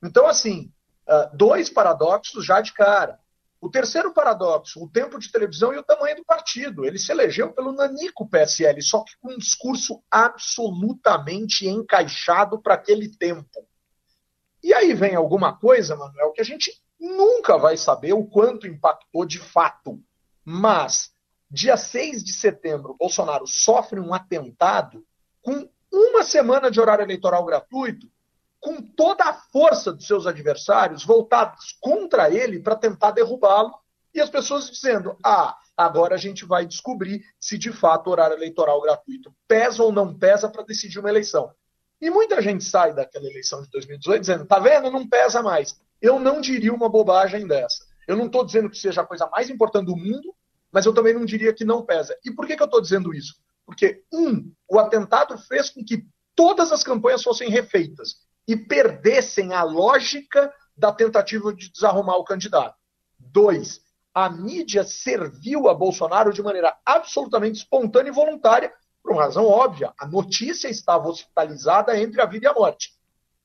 Então, 0.03 0.27
assim, 0.27 0.69
uh, 1.09 1.37
dois 1.37 1.71
paradoxos 1.71 2.45
já 2.45 2.61
de 2.61 2.73
cara. 2.73 3.21
O 3.61 3.71
terceiro 3.71 4.13
paradoxo, 4.13 4.83
o 4.83 4.91
tempo 4.91 5.21
de 5.21 5.31
televisão 5.31 5.73
e 5.73 5.79
o 5.79 5.85
tamanho 5.85 6.17
do 6.17 6.25
partido. 6.25 6.85
Ele 6.85 6.99
se 6.99 7.13
elegeu 7.13 7.53
pelo 7.53 7.71
nanico 7.71 8.29
PSL, 8.29 8.83
só 8.83 9.05
que 9.05 9.13
com 9.21 9.33
um 9.33 9.39
discurso 9.39 10.03
absolutamente 10.11 11.69
encaixado 11.69 12.61
para 12.61 12.75
aquele 12.75 13.09
tempo. 13.17 13.65
E 14.63 14.73
aí 14.73 14.95
vem 14.95 15.15
alguma 15.15 15.57
coisa, 15.57 15.97
Manuel, 15.97 16.33
que 16.33 16.41
a 16.41 16.45
gente 16.45 16.73
nunca 16.99 17.59
vai 17.59 17.77
saber 17.77 18.13
o 18.13 18.25
quanto 18.25 18.67
impactou 18.67 19.25
de 19.25 19.39
fato. 19.39 20.01
Mas, 20.45 21.13
dia 21.51 21.77
6 21.77 22.23
de 22.23 22.33
setembro, 22.33 22.97
Bolsonaro 22.99 23.47
sofre 23.47 23.99
um 23.99 24.15
atentado 24.15 25.05
com 25.43 25.69
uma 25.93 26.23
semana 26.23 26.71
de 26.71 26.81
horário 26.81 27.03
eleitoral 27.03 27.45
gratuito, 27.45 28.09
com 28.61 28.81
toda 28.81 29.25
a 29.25 29.35
força 29.35 29.93
dos 29.93 30.07
seus 30.07 30.27
adversários 30.27 31.05
voltados 31.05 31.77
contra 31.81 32.31
ele 32.31 32.61
para 32.61 32.77
tentar 32.77 33.11
derrubá-lo, 33.11 33.75
e 34.15 34.21
as 34.21 34.31
pessoas 34.31 34.71
dizendo: 34.71 35.17
ah, 35.25 35.57
agora 35.77 36.15
a 36.15 36.19
gente 36.19 36.45
vai 36.45 36.65
descobrir 36.65 37.25
se 37.41 37.59
de 37.59 37.73
fato 37.73 38.07
o 38.07 38.11
horário 38.11 38.37
eleitoral 38.37 38.81
gratuito 38.81 39.35
pesa 39.49 39.83
ou 39.83 39.91
não 39.91 40.17
pesa 40.17 40.49
para 40.49 40.63
decidir 40.63 40.99
uma 41.01 41.09
eleição. 41.09 41.53
E 42.03 42.11
muita 42.11 42.43
gente 42.43 42.65
sai 42.65 42.93
daquela 42.93 43.29
eleição 43.29 43.63
de 43.63 43.71
2018 43.71 44.21
dizendo: 44.21 44.45
tá 44.45 44.59
vendo, 44.59 44.91
não 44.91 45.09
pesa 45.09 45.41
mais. 45.41 45.81
Eu 46.01 46.19
não 46.19 46.41
diria 46.41 46.75
uma 46.75 46.89
bobagem 46.89 47.47
dessa. 47.47 47.87
Eu 48.09 48.17
não 48.17 48.27
estou 48.27 48.45
dizendo 48.45 48.69
que 48.69 48.77
seja 48.77 49.03
a 49.03 49.07
coisa 49.07 49.29
mais 49.29 49.49
importante 49.49 49.87
do 49.87 49.97
mundo, 49.97 50.35
mas 50.73 50.85
eu 50.85 50.93
também 50.93 51.15
não 51.15 51.25
diria 51.25 51.55
que 51.55 51.65
não 51.65 51.87
pesa. 51.87 52.19
E 52.25 52.33
por 52.33 52.45
que, 52.45 52.57
que 52.57 52.63
eu 52.63 52.67
estou 52.67 52.81
dizendo 52.81 53.15
isso? 53.15 53.37
Porque, 53.65 54.03
um, 54.13 54.53
o 54.69 54.81
atentado 54.81 55.39
fez 55.39 55.71
com 55.71 55.85
que 55.85 56.05
todas 56.35 56.73
as 56.73 56.83
campanhas 56.83 57.23
fossem 57.23 57.49
refeitas 57.49 58.17
e 58.49 58.57
perdessem 58.57 59.55
a 59.55 59.63
lógica 59.63 60.53
da 60.77 60.91
tentativa 60.91 61.55
de 61.55 61.71
desarrumar 61.71 62.17
o 62.17 62.25
candidato. 62.25 62.75
Dois, 63.17 63.81
a 64.13 64.29
mídia 64.29 64.83
serviu 64.83 65.69
a 65.69 65.75
Bolsonaro 65.75 66.33
de 66.33 66.43
maneira 66.43 66.77
absolutamente 66.85 67.59
espontânea 67.59 68.11
e 68.11 68.15
voluntária 68.15 68.73
por 69.03 69.13
uma 69.13 69.25
razão 69.25 69.47
óbvia, 69.47 69.93
a 69.99 70.07
notícia 70.07 70.69
estava 70.69 71.09
hospitalizada 71.09 71.99
entre 71.99 72.21
a 72.21 72.27
vida 72.27 72.47
e 72.47 72.49
a 72.49 72.55
morte. 72.55 72.95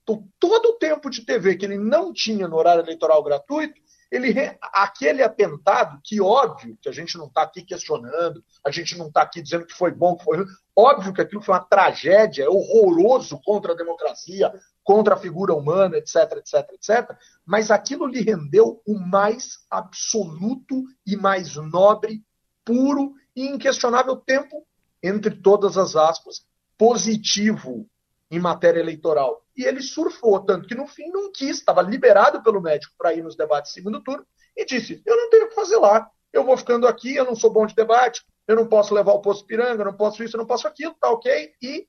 Então, 0.04 0.26
todo 0.40 0.70
o 0.70 0.74
tempo 0.74 1.10
de 1.10 1.26
TV 1.26 1.56
que 1.56 1.66
ele 1.66 1.78
não 1.78 2.14
tinha 2.14 2.48
no 2.48 2.56
horário 2.56 2.84
eleitoral 2.84 3.24
gratuito, 3.24 3.82
ele 4.12 4.34
aquele 4.62 5.22
atentado, 5.22 6.00
que 6.04 6.22
óbvio 6.22 6.78
que 6.82 6.88
a 6.88 6.92
gente 6.92 7.18
não 7.18 7.28
está 7.28 7.42
aqui 7.42 7.62
questionando, 7.62 8.42
a 8.64 8.72
gente 8.72 8.98
não 8.98 9.08
está 9.08 9.22
aqui 9.22 9.42
dizendo 9.42 9.66
que 9.66 9.74
foi 9.74 9.92
bom, 9.92 10.16
que 10.16 10.24
foi 10.24 10.46
óbvio 10.76 11.14
que 11.14 11.22
aquilo 11.22 11.42
foi 11.42 11.56
uma 11.56 11.64
tragédia, 11.64 12.46
é 12.46 12.50
horroroso 12.50 13.40
contra 13.44 13.74
a 13.74 13.76
democracia, 13.76 14.54
contra 14.84 15.16
a 15.16 15.18
figura 15.18 15.54
humana, 15.54 15.98
etc, 15.98 16.38
etc, 16.38 16.72
etc, 16.72 17.18
mas 17.46 17.70
aquilo 17.70 18.08
lhe 18.08 18.22
rendeu 18.22 18.82
o 18.88 18.98
mais 18.98 19.66
absoluto 19.70 20.84
e 21.06 21.18
mais 21.18 21.56
nobre, 21.56 22.24
puro 22.64 23.14
e 23.36 23.48
inquestionável 23.48 24.16
tempo 24.16 24.67
entre 25.02 25.36
todas 25.36 25.78
as 25.78 25.96
aspas, 25.96 26.46
positivo 26.78 27.88
em 28.30 28.40
matéria 28.40 28.80
eleitoral. 28.80 29.44
E 29.56 29.64
ele 29.64 29.82
surfou, 29.82 30.40
tanto 30.40 30.68
que 30.68 30.76
no 30.76 30.88
fim 30.88 31.10
não 31.10 31.32
quis, 31.32 31.58
estava 31.58 31.82
liberado 31.82 32.44
pelo 32.44 32.62
médico 32.62 32.94
para 32.98 33.14
ir 33.14 33.24
nos 33.24 33.36
debates 33.36 33.72
de 33.72 33.76
segundo 33.76 34.02
turno, 34.04 34.26
e 34.56 34.66
disse: 34.66 35.02
Eu 35.06 35.16
não 35.16 35.30
tenho 35.30 35.46
o 35.46 35.50
que 35.50 35.56
fazer 35.56 35.78
lá, 35.78 36.10
eu 36.32 36.44
vou 36.44 36.58
ficando 36.58 36.88
aqui, 36.88 37.16
eu 37.16 37.26
não 37.26 37.36
sou 37.36 37.52
bom 37.52 37.66
de 37.66 37.76
debate, 37.76 38.24
eu 38.48 38.56
não 38.56 38.68
posso 38.68 38.94
levar 38.94 39.14
o 39.14 39.22
posto 39.22 39.46
Piranga, 39.46 39.82
eu 39.82 39.86
não 39.86 39.98
posso 39.98 40.24
isso, 40.24 40.36
eu 40.36 40.40
não 40.40 40.46
posso 40.46 40.68
aquilo, 40.68 40.94
tá 41.00 41.10
ok? 41.10 41.54
E 41.62 41.88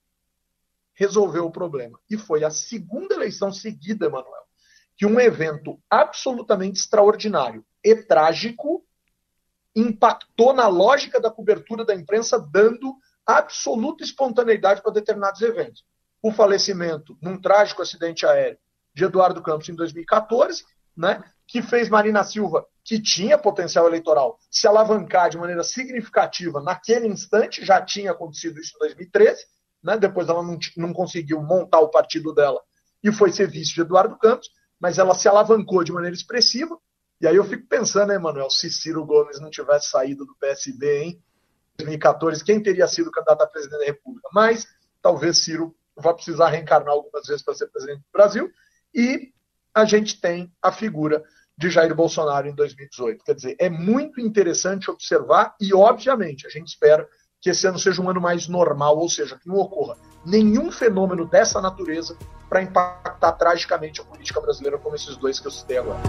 resolveu 0.95 1.47
o 1.47 1.53
problema. 1.53 1.99
E 2.11 2.17
foi 2.17 2.43
a 2.45 2.51
segunda 2.51 3.15
eleição 3.15 3.53
seguida, 3.53 4.07
Emanuel, 4.07 4.43
que 4.97 5.07
um 5.07 5.21
evento 5.21 5.81
absolutamente 5.89 6.81
extraordinário 6.81 7.65
e 7.85 7.95
trágico 7.95 8.85
impactou 9.81 10.53
na 10.53 10.67
lógica 10.67 11.21
da 11.21 11.31
cobertura 11.31 11.85
da 11.85 11.95
imprensa, 11.95 12.39
dando 12.39 12.95
absoluta 13.27 14.03
espontaneidade 14.03 14.83
para 14.83 14.93
determinados 14.93 15.41
eventos. 15.43 15.85
O 16.23 16.33
falecimento 16.33 17.17
num 17.23 17.41
trágico 17.41 17.83
acidente 17.83 18.27
aéreo 18.27 18.59
de 18.95 19.05
Eduardo 19.05 19.43
Campos 19.43 19.69
em 19.69 19.75
2014, 19.75 20.65
né, 20.97 21.23
que 21.47 21.63
fez 21.63 21.89
Marina 21.89 22.25
Silva, 22.25 22.67
que 22.85 23.01
tinha 23.01 23.39
potencial 23.39 23.87
eleitoral, 23.87 24.39
se 24.51 24.67
alavancar 24.67 25.31
de 25.31 25.39
maneira 25.39 25.63
significativa 25.63 26.61
naquele 26.61 27.07
instante, 27.07 27.65
já 27.65 27.81
tinha 27.81 28.11
acontecido 28.11 28.59
isso 28.59 28.75
em 28.77 28.79
2013, 28.81 29.45
né, 29.83 29.97
depois 29.97 30.29
ela 30.29 30.43
não, 30.43 30.59
não 30.77 30.93
conseguiu 30.93 31.41
montar 31.41 31.79
o 31.79 31.91
partido 31.91 32.35
dela 32.35 32.61
e 33.05 33.13
foi 33.13 33.31
ser 33.31 33.49
vice 33.49 33.75
de 33.75 33.83
Eduardo 33.83 34.19
Campos, 34.19 34.51
mas 34.81 34.99
ela 34.99 35.15
se 35.15 35.29
alavancou 35.29 35.85
de 35.85 35.93
maneira 35.93 36.17
expressiva, 36.17 36.77
e 37.21 37.27
aí 37.27 37.37
eu 37.37 37.45
fico 37.45 37.67
pensando, 37.67 38.09
né, 38.09 38.19
Manuel, 38.19 38.51
se 38.51 38.71
Ciro 38.71 39.05
Gomes 39.05 39.41
não 39.41 39.51
tivesse 39.51 39.89
saído 39.89 40.25
do 40.25 40.37
PSB 40.37 41.03
em 41.03 41.23
2014, 41.79 42.45
quem 42.45 42.63
teria 42.63 42.87
sido 42.87 43.11
candidato 43.11 43.43
a 43.43 43.47
presidente 43.47 43.81
da 43.81 43.87
República? 43.87 44.29
Mas 44.33 44.67
talvez 45.03 45.39
Ciro 45.39 45.75
vá 45.97 46.15
precisar 46.15 46.49
reencarnar 46.49 46.93
algumas 46.93 47.27
vezes 47.27 47.43
para 47.43 47.55
ser 47.55 47.67
presidente 47.69 48.01
do 48.01 48.13
Brasil. 48.13 48.51
E 48.95 49.33
a 49.75 49.85
gente 49.85 50.21
tem 50.21 50.53
a 50.63 50.71
figura 50.71 51.23
de 51.57 51.71
Jair 51.71 51.95
Bolsonaro 51.95 52.47
em 52.47 52.55
2018. 52.55 53.25
Quer 53.25 53.35
dizer, 53.35 53.57
é 53.59 53.69
muito 53.69 54.21
interessante 54.21 54.91
observar 54.91 55.57
e, 55.61 55.75
obviamente, 55.75 56.47
a 56.47 56.51
gente 56.51 56.69
espera 56.69 57.09
que 57.41 57.51
esse 57.51 57.67
ano 57.67 57.79
seja 57.79 58.01
um 58.01 58.09
ano 58.09 58.21
mais 58.21 58.49
normal, 58.49 58.97
ou 58.97 59.09
seja, 59.09 59.39
que 59.39 59.49
não 59.49 59.57
ocorra 59.57 59.97
nenhum 60.25 60.71
fenômeno 60.71 61.27
dessa 61.27 61.61
natureza 61.61 62.17
para 62.49 62.63
impactar 62.63 63.33
tragicamente 63.33 64.01
a 64.01 64.05
política 64.05 64.41
brasileira 64.41 64.79
como 64.79 64.97
esses 64.97 65.17
dois 65.17 65.39
que 65.39 65.47
eu 65.47 65.51
citei 65.51 65.79
agora. 65.79 66.01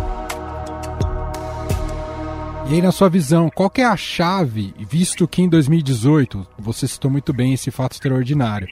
E 2.69 2.75
aí, 2.75 2.83
na 2.83 2.91
sua 2.91 3.09
visão, 3.09 3.49
qual 3.49 3.71
é 3.77 3.83
a 3.83 3.97
chave, 3.97 4.75
visto 4.77 5.27
que 5.27 5.41
em 5.41 5.49
2018, 5.49 6.45
você 6.59 6.87
citou 6.87 7.09
muito 7.09 7.33
bem 7.33 7.51
esse 7.51 7.71
fato 7.71 7.93
extraordinário, 7.93 8.67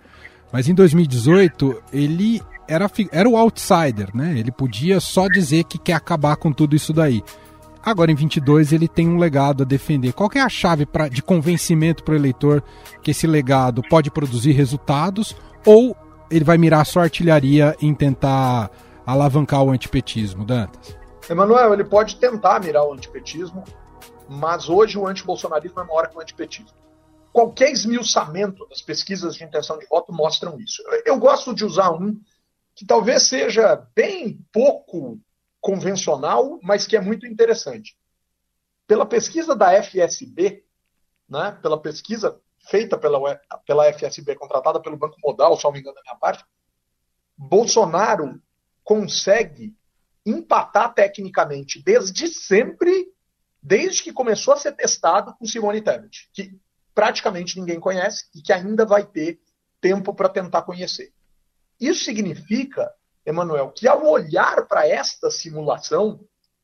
mas 0.53 0.69
em 0.69 0.75
2018 0.75 1.81
ele 1.91 2.39
era, 2.67 2.87
era 3.11 3.27
o 3.27 3.35
outsider, 3.35 4.15
né? 4.15 4.37
Ele 4.37 4.51
podia 4.51 4.99
só 4.99 5.27
dizer 5.27 5.63
que 5.63 5.79
quer 5.79 5.93
acabar 5.93 6.35
com 6.35 6.51
tudo 6.51 6.75
isso 6.75 6.93
daí. 6.93 7.23
Agora 7.83 8.11
em 8.11 8.15
22 8.15 8.71
ele 8.71 8.87
tem 8.87 9.09
um 9.09 9.17
legado 9.17 9.63
a 9.63 9.65
defender. 9.65 10.13
Qual 10.13 10.29
é 10.35 10.41
a 10.41 10.49
chave 10.49 10.85
pra, 10.85 11.07
de 11.07 11.23
convencimento 11.23 12.03
para 12.03 12.13
o 12.13 12.17
eleitor 12.17 12.63
que 13.01 13.09
esse 13.09 13.25
legado 13.25 13.81
pode 13.89 14.11
produzir 14.11 14.51
resultados 14.51 15.35
ou 15.65 15.97
ele 16.29 16.45
vai 16.45 16.59
mirar 16.59 16.85
só 16.85 16.99
artilharia 16.99 17.75
em 17.81 17.95
tentar 17.95 18.69
alavancar 19.07 19.63
o 19.63 19.71
antipetismo, 19.71 20.45
Dantas? 20.45 20.95
Emanuel, 21.29 21.73
ele 21.73 21.83
pode 21.83 22.15
tentar 22.17 22.59
mirar 22.61 22.85
o 22.85 22.93
antipetismo, 22.93 23.63
mas 24.29 24.69
hoje 24.69 24.97
o 24.97 25.07
antibolsonarismo 25.07 25.79
é 25.79 25.83
maior 25.83 26.09
que 26.09 26.17
o 26.17 26.21
antipetismo. 26.21 26.77
Qualquer 27.31 27.71
esmiuçamento 27.71 28.67
das 28.67 28.81
pesquisas 28.81 29.35
de 29.35 29.43
intenção 29.43 29.77
de 29.77 29.85
voto 29.87 30.11
mostram 30.11 30.59
isso. 30.59 30.81
Eu 31.05 31.17
gosto 31.19 31.53
de 31.53 31.63
usar 31.63 31.91
um 31.91 32.19
que 32.73 32.85
talvez 32.85 33.23
seja 33.23 33.75
bem 33.95 34.39
pouco 34.51 35.19
convencional, 35.59 36.59
mas 36.61 36.87
que 36.87 36.95
é 36.95 37.01
muito 37.01 37.25
interessante. 37.25 37.97
Pela 38.85 39.05
pesquisa 39.05 39.55
da 39.55 39.81
FSB, 39.83 40.63
né, 41.27 41.57
pela 41.61 41.79
pesquisa 41.81 42.39
feita 42.69 42.97
pela, 42.97 43.39
pela 43.65 43.91
FSB, 43.93 44.35
contratada 44.35 44.81
pelo 44.81 44.97
Banco 44.97 45.17
Modal, 45.23 45.57
se 45.57 45.63
não 45.63 45.71
me 45.71 45.79
engano 45.79 45.95
da 45.95 46.01
minha 46.03 46.15
parte, 46.15 46.43
Bolsonaro 47.37 48.41
consegue 48.83 49.75
empatar 50.25 50.93
tecnicamente 50.93 51.81
desde 51.83 52.27
sempre 52.27 53.11
desde 53.61 54.03
que 54.03 54.13
começou 54.13 54.53
a 54.53 54.57
ser 54.57 54.73
testado 54.73 55.33
com 55.35 55.45
Simone 55.45 55.81
Tebet, 55.81 56.29
que 56.33 56.57
praticamente 56.93 57.59
ninguém 57.59 57.79
conhece 57.79 58.25
e 58.35 58.41
que 58.41 58.53
ainda 58.53 58.85
vai 58.85 59.05
ter 59.05 59.39
tempo 59.79 60.13
para 60.13 60.29
tentar 60.29 60.63
conhecer. 60.63 61.13
Isso 61.79 62.03
significa, 62.03 62.91
Emanuel, 63.25 63.71
que 63.71 63.87
ao 63.87 64.05
olhar 64.05 64.67
para 64.67 64.87
esta 64.87 65.29
simulação, 65.29 66.19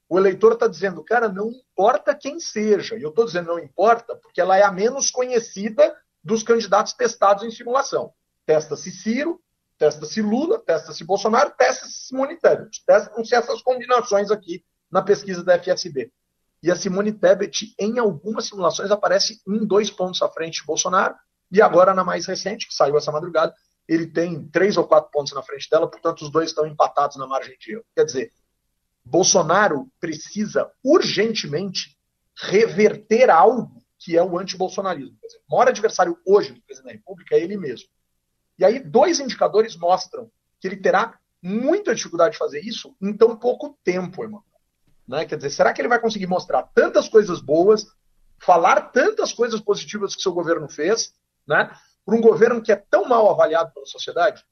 o 0.09 0.17
eleitor 0.17 0.53
está 0.53 0.67
dizendo, 0.67 1.03
cara, 1.03 1.29
não 1.29 1.49
importa 1.49 2.15
quem 2.15 2.39
seja. 2.39 2.95
E 2.95 3.01
eu 3.01 3.09
estou 3.09 3.25
dizendo 3.25 3.47
não 3.47 3.59
importa 3.59 4.15
porque 4.15 4.41
ela 4.41 4.57
é 4.57 4.63
a 4.63 4.71
menos 4.71 5.11
conhecida 5.11 5.95
dos 6.23 6.43
candidatos 6.43 6.93
testados 6.93 7.43
em 7.43 7.51
simulação. 7.51 8.13
Testa-se 8.45 8.91
Ciro, 8.91 9.41
testa-se 9.77 10.21
Lula, 10.21 10.59
testa-se 10.59 11.03
Bolsonaro, 11.03 11.51
testa-se 11.57 12.07
Simone 12.07 12.37
Tebet. 12.37 12.83
Testam-se 12.85 13.35
essas 13.35 13.61
combinações 13.61 14.31
aqui 14.31 14.63
na 14.91 15.01
pesquisa 15.01 15.43
da 15.43 15.57
FSB. 15.59 16.11
E 16.63 16.71
a 16.71 16.77
Simone 16.77 17.11
Tebet, 17.11 17.75
em 17.77 17.99
algumas 17.99 18.45
simulações, 18.45 18.89
aparece 18.89 19.41
um, 19.45 19.65
dois 19.65 19.91
pontos 19.91 20.21
à 20.21 20.29
frente 20.29 20.61
de 20.61 20.65
Bolsonaro. 20.65 21.13
E 21.51 21.61
agora, 21.61 21.93
na 21.93 22.05
mais 22.05 22.25
recente, 22.25 22.65
que 22.69 22.73
saiu 22.73 22.97
essa 22.97 23.11
madrugada, 23.11 23.53
ele 23.85 24.07
tem 24.07 24.47
três 24.47 24.77
ou 24.77 24.87
quatro 24.87 25.11
pontos 25.11 25.33
na 25.33 25.43
frente 25.43 25.69
dela, 25.69 25.89
portanto, 25.89 26.21
os 26.21 26.31
dois 26.31 26.49
estão 26.49 26.65
empatados 26.65 27.17
na 27.17 27.27
margem 27.27 27.57
de 27.59 27.73
erro. 27.73 27.85
Quer 27.93 28.05
dizer, 28.05 28.31
Bolsonaro 29.03 29.91
precisa 29.99 30.71
urgentemente 30.81 31.97
reverter 32.33 33.29
algo 33.29 33.83
que 33.99 34.17
é 34.17 34.23
o 34.23 34.39
antibolsonarismo. 34.39 35.17
Quer 35.19 35.27
dizer, 35.27 35.39
o 35.39 35.51
maior 35.51 35.67
adversário 35.67 36.17
hoje 36.25 36.53
do 36.53 36.61
presidente 36.61 36.93
da 36.93 36.97
República 36.97 37.35
é 37.35 37.41
ele 37.41 37.57
mesmo. 37.57 37.89
E 38.57 38.63
aí, 38.63 38.79
dois 38.79 39.19
indicadores 39.19 39.75
mostram 39.75 40.31
que 40.61 40.67
ele 40.69 40.77
terá 40.77 41.19
muita 41.41 41.93
dificuldade 41.93 42.33
de 42.33 42.37
fazer 42.37 42.61
isso 42.61 42.95
em 43.01 43.11
tão 43.11 43.35
pouco 43.35 43.77
tempo, 43.83 44.23
irmão. 44.23 44.41
Né? 45.07 45.25
Quer 45.25 45.37
dizer, 45.37 45.49
será 45.49 45.73
que 45.73 45.81
ele 45.81 45.87
vai 45.87 45.99
conseguir 45.99 46.27
mostrar 46.27 46.63
tantas 46.73 47.09
coisas 47.09 47.41
boas, 47.41 47.85
falar 48.39 48.81
tantas 48.91 49.31
coisas 49.33 49.59
positivas 49.61 50.15
que 50.15 50.21
seu 50.21 50.33
governo 50.33 50.69
fez, 50.69 51.13
né? 51.47 51.71
Para 52.05 52.15
um 52.15 52.21
governo 52.21 52.61
que 52.61 52.71
é 52.71 52.75
tão 52.75 53.07
mal 53.07 53.29
avaliado 53.29 53.73
pela 53.73 53.85
sociedade? 53.85 54.43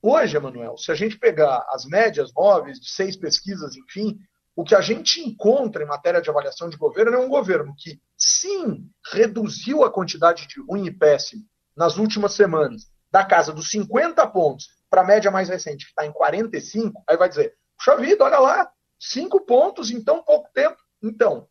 Hoje, 0.00 0.36
Emanuel, 0.36 0.76
se 0.76 0.90
a 0.90 0.94
gente 0.94 1.16
pegar 1.16 1.64
as 1.68 1.84
médias 1.84 2.32
móveis 2.32 2.80
de 2.80 2.90
seis 2.90 3.16
pesquisas, 3.16 3.76
enfim, 3.76 4.18
o 4.54 4.64
que 4.64 4.74
a 4.74 4.80
gente 4.80 5.20
encontra 5.20 5.82
em 5.82 5.86
matéria 5.86 6.20
de 6.20 6.28
avaliação 6.28 6.68
de 6.68 6.76
governo 6.76 7.16
é 7.16 7.18
um 7.20 7.28
governo 7.28 7.74
que, 7.78 8.00
sim, 8.18 8.90
reduziu 9.12 9.84
a 9.84 9.92
quantidade 9.92 10.46
de 10.48 10.60
ruim 10.60 10.86
e 10.86 10.90
péssimo 10.90 11.44
nas 11.76 11.96
últimas 11.96 12.34
semanas, 12.34 12.90
da 13.10 13.24
casa 13.24 13.52
dos 13.52 13.70
50 13.70 14.26
pontos 14.28 14.68
para 14.90 15.02
a 15.02 15.04
média 15.06 15.30
mais 15.30 15.48
recente, 15.48 15.84
que 15.84 15.90
está 15.90 16.04
em 16.04 16.12
45, 16.12 17.02
aí 17.08 17.16
vai 17.16 17.28
dizer, 17.28 17.54
puxa 17.76 17.96
vida, 17.96 18.24
olha 18.24 18.38
lá, 18.38 18.72
Cinco 19.04 19.40
pontos 19.40 19.90
em 19.90 20.00
tão 20.00 20.22
pouco 20.22 20.48
tempo. 20.54 20.76
Então, 21.02 21.48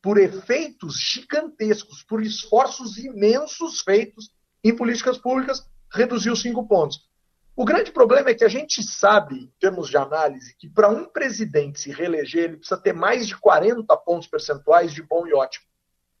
por 0.00 0.16
efeitos 0.16 0.94
gigantescos, 0.96 2.04
por 2.04 2.22
esforços 2.22 2.98
imensos 2.98 3.80
feitos 3.80 4.32
em 4.62 4.74
políticas 4.76 5.18
públicas, 5.18 5.68
reduziu 5.92 6.36
cinco 6.36 6.64
pontos. 6.68 7.10
O 7.56 7.64
grande 7.64 7.90
problema 7.90 8.30
é 8.30 8.34
que 8.34 8.44
a 8.44 8.48
gente 8.48 8.80
sabe, 8.80 9.40
em 9.40 9.52
termos 9.58 9.88
de 9.88 9.96
análise, 9.96 10.54
que 10.56 10.70
para 10.70 10.88
um 10.88 11.04
presidente 11.04 11.80
se 11.80 11.90
reeleger, 11.90 12.44
ele 12.44 12.56
precisa 12.58 12.80
ter 12.80 12.92
mais 12.92 13.26
de 13.26 13.36
40 13.36 13.96
pontos 13.96 14.28
percentuais 14.28 14.94
de 14.94 15.02
bom 15.02 15.26
e 15.26 15.34
ótimo. 15.34 15.66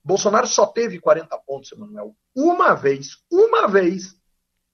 Bolsonaro 0.02 0.48
só 0.48 0.66
teve 0.66 0.98
40 0.98 1.38
pontos, 1.46 1.70
Emanuel, 1.70 2.16
uma 2.34 2.74
vez, 2.74 3.18
uma 3.30 3.68
vez, 3.68 4.16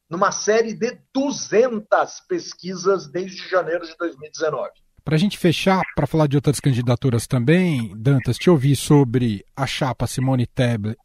numa 0.09 0.33
série 0.33 0.72
de 0.72 0.98
200 1.12 2.20
pesquisas 2.26 3.07
desde 3.07 3.46
janeiro 3.50 3.87
de 3.87 3.94
2019. 3.98 4.70
Para 5.09 5.16
a 5.16 5.18
gente 5.18 5.38
fechar, 5.38 5.83
para 5.97 6.07
falar 6.07 6.27
de 6.27 6.37
outras 6.37 6.61
candidaturas 6.61 7.27
também, 7.27 7.94
Dantas, 7.97 8.37
te 8.37 8.51
ouvi 8.51 8.77
sobre 8.77 9.42
a 9.57 9.66
chapa 9.66 10.07
Simone 10.07 10.47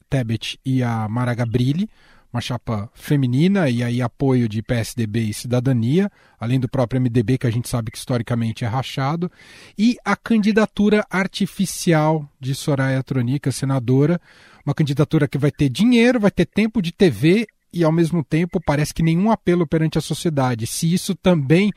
Tebet 0.10 0.60
e 0.66 0.84
a 0.84 1.08
Mara 1.08 1.34
Gabrilli, 1.34 1.90
uma 2.34 2.42
chapa 2.42 2.92
feminina 2.94 3.70
e 3.70 3.82
aí 3.82 4.02
apoio 4.02 4.50
de 4.50 4.62
PSDB 4.62 5.22
e 5.22 5.34
Cidadania, 5.34 6.12
além 6.38 6.60
do 6.60 6.68
próprio 6.68 7.00
MDB, 7.00 7.38
que 7.38 7.48
a 7.48 7.50
gente 7.50 7.70
sabe 7.70 7.92
que 7.92 7.98
historicamente 7.98 8.66
é 8.66 8.68
rachado, 8.68 9.32
e 9.78 9.96
a 10.04 10.18
candidatura 10.18 11.06
artificial 11.10 12.30
de 12.42 12.54
Soraya 12.54 13.02
Tronica, 13.04 13.54
senadora, 13.54 14.20
uma 14.66 14.76
candidatura 14.76 15.30
que 15.30 15.38
vai 15.38 15.50
ter 15.50 15.70
dinheiro, 15.70 16.20
vai 16.20 16.32
ter 16.32 16.46
tempo 16.46 16.82
de 16.82 16.92
TV 16.92 17.48
e, 17.72 17.86
ao 17.86 17.92
mesmo 17.94 18.22
tempo, 18.22 18.60
parece 18.60 18.94
que 18.94 19.02
nenhum 19.02 19.32
apelo 19.32 19.66
perante 19.66 19.98
a 19.98 20.02
sociedade. 20.02 20.68
Se 20.68 20.94
isso 20.94 21.16
também 21.16 21.72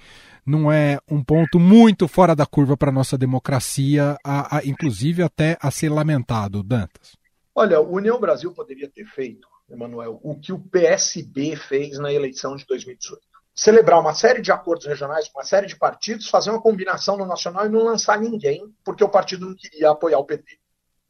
não 0.46 0.70
é 0.70 0.98
um 1.10 1.22
ponto 1.22 1.58
muito 1.58 2.06
fora 2.06 2.36
da 2.36 2.46
curva 2.46 2.76
para 2.76 2.90
a 2.90 2.94
nossa 2.94 3.18
democracia, 3.18 4.16
a, 4.24 4.58
a, 4.58 4.64
inclusive 4.64 5.22
até 5.22 5.58
a 5.60 5.70
ser 5.70 5.88
lamentado, 5.88 6.62
Dantas? 6.62 7.16
Olha, 7.54 7.80
o 7.80 7.94
União 7.94 8.20
Brasil 8.20 8.52
poderia 8.52 8.88
ter 8.88 9.04
feito, 9.06 9.48
Emanuel, 9.68 10.20
o 10.22 10.38
que 10.38 10.52
o 10.52 10.58
PSB 10.58 11.56
fez 11.56 11.98
na 11.98 12.12
eleição 12.12 12.54
de 12.54 12.64
2018. 12.66 13.20
Celebrar 13.54 13.98
uma 13.98 14.14
série 14.14 14.42
de 14.42 14.52
acordos 14.52 14.86
regionais 14.86 15.28
com 15.28 15.38
uma 15.38 15.44
série 15.44 15.66
de 15.66 15.74
partidos, 15.74 16.28
fazer 16.28 16.50
uma 16.50 16.60
combinação 16.60 17.16
no 17.16 17.26
nacional 17.26 17.66
e 17.66 17.70
não 17.70 17.82
lançar 17.82 18.20
ninguém, 18.20 18.62
porque 18.84 19.02
o 19.02 19.08
partido 19.08 19.46
não 19.46 19.56
queria 19.56 19.90
apoiar 19.90 20.18
o 20.18 20.24
PT. 20.24 20.58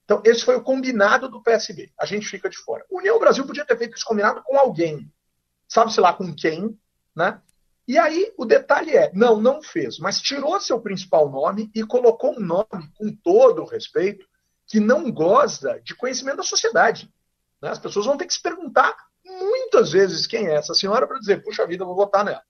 Então, 0.05 0.23
esse 0.25 0.45
foi 0.45 0.55
o 0.55 0.63
combinado 0.63 1.29
do 1.29 1.43
PSB. 1.43 1.91
A 1.99 2.07
gente 2.07 2.29
fica 2.29 2.49
de 2.49 2.57
fora. 2.57 2.85
União 2.89 3.19
Brasil 3.19 3.45
podia 3.45 3.65
ter 3.65 3.77
feito 3.77 3.97
esse 3.97 4.05
combinado 4.05 4.41
com 4.45 4.57
alguém. 4.57 5.13
Sabe-se 5.69 6.01
lá 6.01 6.13
com 6.13 6.33
quem, 6.33 6.79
né? 7.15 7.41
E 7.87 7.99
aí, 7.99 8.33
o 8.37 8.45
detalhe 8.45 8.97
é, 8.97 9.13
não, 9.15 9.41
não 9.41 9.63
fez, 9.63 9.99
mas 9.99 10.21
tirou 10.21 10.61
seu 10.61 10.81
principal 10.81 11.31
nome 11.31 11.71
e 11.75 11.85
colocou 11.85 12.33
um 12.37 12.41
nome, 12.41 12.91
com 12.97 13.15
todo 13.23 13.63
o 13.63 13.67
respeito, 13.67 14.27
que 14.67 14.81
não 14.81 15.11
goza 15.13 15.81
de 15.85 15.95
conhecimento 15.95 16.39
da 16.39 16.43
sociedade. 16.43 17.09
Né? 17.63 17.71
As 17.71 17.79
pessoas 17.79 18.07
vão 18.07 18.17
ter 18.17 18.27
que 18.27 18.35
se 18.35 18.43
perguntar 18.43 18.95
muitas 19.25 19.93
vezes 19.93 20.27
quem 20.27 20.49
é 20.49 20.55
essa 20.55 20.75
senhora 20.75 21.07
para 21.07 21.19
dizer, 21.19 21.43
puxa 21.43 21.67
vida, 21.67 21.85
vou 21.85 21.95
votar 21.95 22.25
nela. 22.25 22.43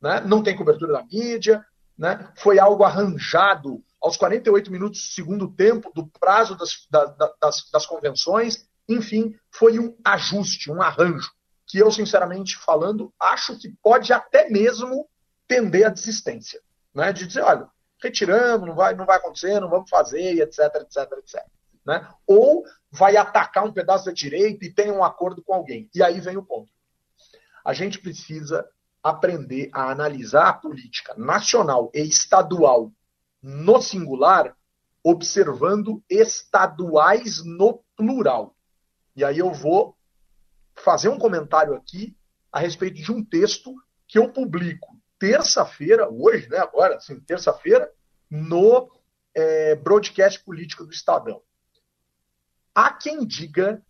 Né? 0.00 0.20
Não 0.26 0.42
tem 0.42 0.56
cobertura 0.56 0.92
da 0.92 1.04
mídia, 1.04 1.64
né? 1.96 2.30
foi 2.36 2.58
algo 2.58 2.84
arranjado 2.84 3.82
aos 4.00 4.16
48 4.16 4.70
minutos 4.70 5.00
do 5.00 5.12
segundo 5.14 5.48
tempo 5.48 5.90
do 5.94 6.06
prazo 6.06 6.56
das, 6.56 6.86
das, 6.90 7.70
das 7.72 7.86
convenções. 7.86 8.66
Enfim, 8.86 9.34
foi 9.50 9.78
um 9.78 9.96
ajuste, 10.04 10.70
um 10.70 10.82
arranjo, 10.82 11.30
que 11.72 11.78
eu, 11.78 11.90
sinceramente 11.90 12.58
falando, 12.58 13.10
acho 13.18 13.58
que 13.58 13.74
pode 13.82 14.12
até 14.12 14.50
mesmo 14.50 15.08
tender 15.48 15.86
à 15.86 15.88
desistência. 15.88 16.60
Né? 16.94 17.14
De 17.14 17.26
dizer, 17.26 17.40
olha, 17.40 17.66
retiramos, 17.98 18.68
não 18.68 18.74
vai, 18.74 18.94
não 18.94 19.06
vai 19.06 19.16
acontecer, 19.16 19.58
não 19.58 19.70
vamos 19.70 19.88
fazer, 19.88 20.38
etc, 20.38 20.58
etc, 20.82 21.10
etc. 21.16 21.42
Né? 21.86 22.06
Ou 22.26 22.62
vai 22.90 23.16
atacar 23.16 23.64
um 23.64 23.72
pedaço 23.72 24.04
da 24.04 24.12
direita 24.12 24.66
e 24.66 24.70
tem 24.70 24.90
um 24.92 25.02
acordo 25.02 25.42
com 25.42 25.54
alguém. 25.54 25.88
E 25.94 26.02
aí 26.02 26.20
vem 26.20 26.36
o 26.36 26.44
ponto. 26.44 26.68
A 27.64 27.72
gente 27.72 27.98
precisa 27.98 28.68
aprender 29.02 29.70
a 29.72 29.90
analisar 29.90 30.50
a 30.50 30.52
política 30.52 31.14
nacional 31.16 31.90
e 31.94 32.02
estadual 32.02 32.92
no 33.42 33.80
singular, 33.80 34.54
observando 35.02 36.04
estaduais 36.10 37.42
no 37.42 37.82
plural. 37.96 38.54
E 39.16 39.24
aí 39.24 39.38
eu 39.38 39.54
vou 39.54 39.96
fazer 40.76 41.08
um 41.08 41.18
comentário 41.18 41.74
aqui 41.74 42.16
a 42.50 42.58
respeito 42.58 42.96
de 42.96 43.10
um 43.10 43.24
texto 43.24 43.74
que 44.06 44.18
eu 44.18 44.30
publico 44.30 44.96
terça-feira, 45.18 46.08
hoje, 46.10 46.48
né, 46.48 46.58
agora, 46.58 46.96
assim, 46.96 47.18
terça-feira, 47.20 47.90
no 48.30 48.90
é, 49.34 49.74
broadcast 49.76 50.42
político 50.44 50.84
do 50.84 50.92
Estadão. 50.92 51.40
Há 52.74 52.92
quem 52.92 53.24
diga 53.26 53.82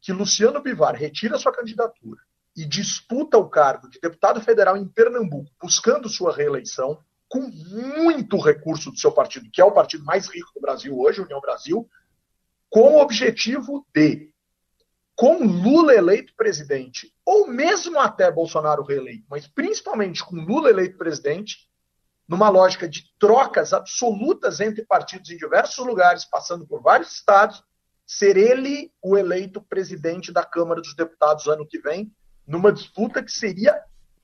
que 0.00 0.12
Luciano 0.12 0.62
Bivar 0.62 0.94
retira 0.94 1.38
sua 1.38 1.52
candidatura 1.52 2.20
e 2.56 2.64
disputa 2.64 3.38
o 3.38 3.48
cargo 3.48 3.88
de 3.88 4.00
deputado 4.00 4.40
federal 4.40 4.76
em 4.76 4.88
Pernambuco, 4.88 5.50
buscando 5.60 6.08
sua 6.08 6.34
reeleição, 6.34 6.98
com 7.28 7.40
muito 7.40 8.38
recurso 8.38 8.90
do 8.90 8.98
seu 8.98 9.12
partido, 9.12 9.48
que 9.52 9.60
é 9.60 9.64
o 9.64 9.72
partido 9.72 10.04
mais 10.04 10.26
rico 10.28 10.50
do 10.54 10.60
Brasil 10.60 10.98
hoje, 10.98 11.20
União 11.20 11.40
Brasil, 11.40 11.88
com 12.70 12.96
o 12.96 13.00
objetivo 13.00 13.86
de, 13.94 14.32
com 15.18 15.44
Lula 15.44 15.92
eleito 15.92 16.32
presidente, 16.36 17.12
ou 17.26 17.48
mesmo 17.48 17.98
até 17.98 18.30
Bolsonaro 18.30 18.84
reeleito, 18.84 19.26
mas 19.28 19.48
principalmente 19.48 20.24
com 20.24 20.36
Lula 20.36 20.70
eleito 20.70 20.96
presidente, 20.96 21.68
numa 22.28 22.48
lógica 22.48 22.88
de 22.88 23.02
trocas 23.18 23.72
absolutas 23.72 24.60
entre 24.60 24.84
partidos 24.84 25.28
em 25.30 25.36
diversos 25.36 25.84
lugares, 25.84 26.24
passando 26.24 26.64
por 26.68 26.80
vários 26.80 27.14
estados, 27.14 27.64
ser 28.06 28.36
ele 28.36 28.92
o 29.02 29.18
eleito 29.18 29.60
presidente 29.60 30.30
da 30.30 30.44
Câmara 30.44 30.80
dos 30.80 30.94
Deputados 30.94 31.48
ano 31.48 31.66
que 31.66 31.80
vem, 31.80 32.12
numa 32.46 32.70
disputa 32.70 33.20
que 33.20 33.32
seria 33.32 33.76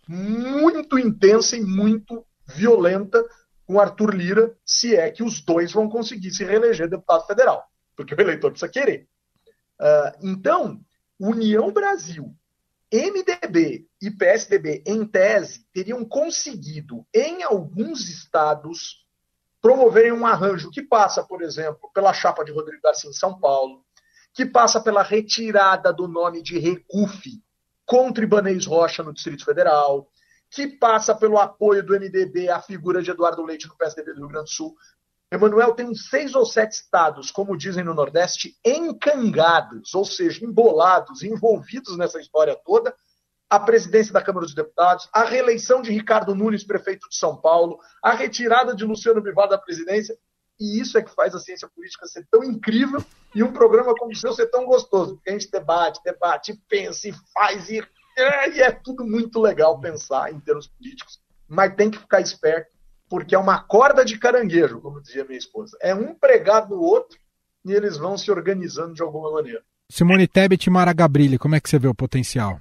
muito 0.07 0.97
intensa 0.97 1.57
e 1.57 1.61
muito 1.61 2.25
violenta 2.47 3.21
com 3.67 3.81
Arthur 3.81 4.15
Lira, 4.15 4.57
se 4.65 4.95
é 4.95 5.11
que 5.11 5.25
os 5.25 5.41
dois 5.41 5.73
vão 5.73 5.89
conseguir 5.89 6.31
se 6.31 6.45
reeleger 6.45 6.89
deputado 6.89 7.27
federal, 7.27 7.65
porque 7.97 8.15
o 8.15 8.21
eleitor 8.21 8.53
precisa 8.53 8.71
querer. 8.71 9.09
Uh, 9.85 10.17
então, 10.23 10.81
União 11.21 11.71
Brasil, 11.71 12.35
MDB 12.91 13.87
e 14.01 14.11
PSDB, 14.11 14.83
em 14.87 15.07
tese, 15.07 15.67
teriam 15.75 16.05
conseguido, 16.07 17.07
em 17.13 17.43
alguns 17.43 18.09
estados, 18.09 19.05
promoverem 19.61 20.13
um 20.13 20.25
arranjo 20.25 20.71
que 20.71 20.83
passa, 20.83 21.23
por 21.23 21.43
exemplo, 21.43 21.91
pela 21.93 22.15
chapa 22.15 22.45
de 22.45 22.53
Rodrigo 22.53 22.83
Garcia 22.83 23.11
em 23.11 23.13
São 23.13 23.39
Paulo, 23.39 23.85
que 24.33 24.47
passa 24.47 24.81
pela 24.81 25.03
retirada 25.03 25.93
do 25.93 26.09
nome 26.09 26.43
de 26.43 26.59
Recuf 26.59 27.43
contra 27.85 28.25
Ibanez 28.25 28.65
Rocha 28.67 29.03
no 29.03 29.13
Distrito 29.13 29.45
Federal, 29.45 30.09
que 30.51 30.67
passa 30.67 31.15
pelo 31.15 31.39
apoio 31.39 31.85
do 31.85 31.95
MDB 31.95 32.49
à 32.49 32.61
figura 32.61 33.03
de 33.03 33.11
Eduardo 33.11 33.45
Leite 33.45 33.69
no 33.69 33.77
PSDB 33.77 34.13
do 34.13 34.21
Rio 34.21 34.29
Grande 34.29 34.51
do 34.51 34.55
Sul. 34.55 34.75
Emanuel 35.35 35.75
tem 35.75 35.95
seis 35.95 36.35
ou 36.35 36.47
sete 36.47 36.73
estados, 36.73 37.31
como 37.31 37.57
dizem 37.57 37.85
no 37.85 37.95
Nordeste, 37.95 38.57
encangados, 38.65 39.95
ou 39.95 40.05
seja, 40.05 40.45
embolados, 40.45 41.23
envolvidos 41.23 41.97
nessa 41.97 42.21
história 42.21 42.57
toda, 42.65 42.95
a 43.51 43.59
presidência 43.59 44.13
da 44.13 44.23
Câmara 44.23 44.47
dos 44.47 44.55
Deputados, 44.55 45.09
a 45.13 45.25
reeleição 45.25 45.83
de 45.83 45.91
Ricardo 45.91 46.35
Nunes, 46.35 46.65
prefeito 46.65 47.09
de 47.09 47.17
São 47.17 47.37
Paulo, 47.37 47.79
a 48.03 48.13
retirada 48.13 48.75
de 48.75 48.85
Luciano 48.85 49.21
Bivar 49.21 49.49
da 49.49 49.59
presidência. 49.59 50.17
E 50.59 50.81
isso 50.81 50.97
é 50.97 51.03
que 51.03 51.15
faz 51.15 51.35
a 51.35 51.41
ciência 51.41 51.69
política 51.69 52.07
ser 52.07 52.27
tão 52.31 52.45
incrível 52.45 53.05
e 53.35 53.43
um 53.43 53.53
programa 53.53 53.93
como 53.95 54.13
o 54.13 54.17
seu 54.17 54.33
ser 54.33 54.47
tão 54.47 54.65
gostoso. 54.65 55.17
Porque 55.17 55.31
a 55.31 55.33
gente 55.33 55.51
debate, 55.51 56.01
debate, 56.05 56.61
pensa 56.69 57.09
e 57.09 57.15
faz, 57.33 57.69
e 57.69 57.81
é, 58.17 58.51
e 58.51 58.61
é 58.61 58.71
tudo 58.71 59.05
muito 59.05 59.41
legal 59.41 59.81
pensar 59.81 60.33
em 60.33 60.39
termos 60.39 60.69
políticos, 60.69 61.21
mas 61.49 61.75
tem 61.75 61.91
que 61.91 61.99
ficar 61.99 62.21
esperto, 62.21 62.71
porque 63.15 63.37
é 63.37 63.39
uma 63.39 63.63
corda 63.63 64.05
de 64.05 64.19
caranguejo, 64.19 64.81
como 64.81 65.01
dizia 65.01 65.25
minha 65.25 65.39
esposa. 65.39 65.79
É 65.81 65.95
um 65.95 66.13
pregado 66.13 66.75
no 66.75 66.83
outro 66.83 67.17
e 67.65 67.73
eles 67.73 67.97
vão 67.97 68.19
se 68.19 68.29
organizando 68.29 68.93
de 68.93 69.03
alguma 69.03 69.31
maneira. 69.31 69.63
Simone 69.89 70.27
Tebet 70.27 70.67
e 70.67 70.71
Mara 70.71 70.93
Gabrilli, 70.93 71.39
como 71.39 71.55
é 71.55 71.61
que 71.61 71.71
você 71.71 71.79
vê 71.79 71.87
o 71.87 71.95
potencial? 71.95 72.59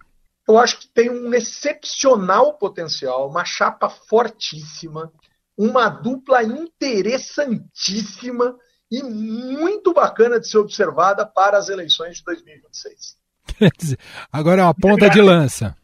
eu 0.47 0.59
acho 0.59 0.79
que 0.79 0.87
tem 0.89 1.09
um 1.09 1.33
excepcional 1.33 2.53
potencial, 2.53 3.27
uma 3.27 3.43
chapa 3.43 3.89
fortíssima, 3.89 5.11
uma 5.57 5.89
dupla 5.89 6.43
interessantíssima 6.43 8.55
e 8.91 9.01
muito 9.01 9.91
bacana 9.91 10.39
de 10.39 10.47
ser 10.47 10.59
observada 10.59 11.25
para 11.25 11.57
as 11.57 11.69
eleições 11.69 12.17
de 12.17 12.25
2026. 12.25 13.17
Agora 14.31 14.61
é 14.61 14.65
uma 14.65 14.75
ponta 14.75 15.09
de 15.09 15.19
lança. 15.19 15.75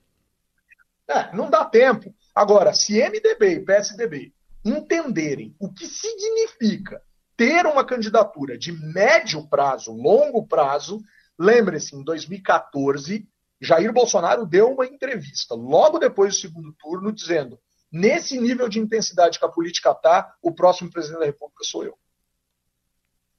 É, 1.08 1.36
não 1.36 1.50
dá 1.50 1.66
tempo. 1.66 2.14
Agora, 2.36 2.72
se 2.74 3.02
MDB 3.02 3.54
e 3.54 3.66
PSDB 3.66 4.32
entenderem 4.64 5.56
o 5.60 5.72
que 5.72 5.88
significa 5.88 7.02
ter 7.38 7.66
uma 7.66 7.86
candidatura 7.86 8.58
de 8.58 8.72
médio 8.72 9.48
prazo, 9.48 9.94
longo 9.94 10.46
prazo, 10.46 11.02
lembre-se, 11.38 11.96
em 11.96 12.04
2014 12.04 13.28
Jair 13.62 13.92
Bolsonaro 13.92 14.46
deu 14.46 14.72
uma 14.72 14.86
entrevista 14.86 15.54
logo 15.54 16.00
depois 16.00 16.34
do 16.34 16.40
segundo 16.40 16.74
turno 16.74 17.12
dizendo: 17.12 17.60
nesse 17.92 18.40
nível 18.40 18.70
de 18.70 18.80
intensidade 18.80 19.38
que 19.38 19.46
a 19.46 19.50
política 19.50 19.92
está, 19.92 20.34
o 20.42 20.54
próximo 20.54 20.90
presidente 20.90 21.20
da 21.20 21.26
República 21.26 21.64
sou 21.64 21.84
eu. 21.84 21.98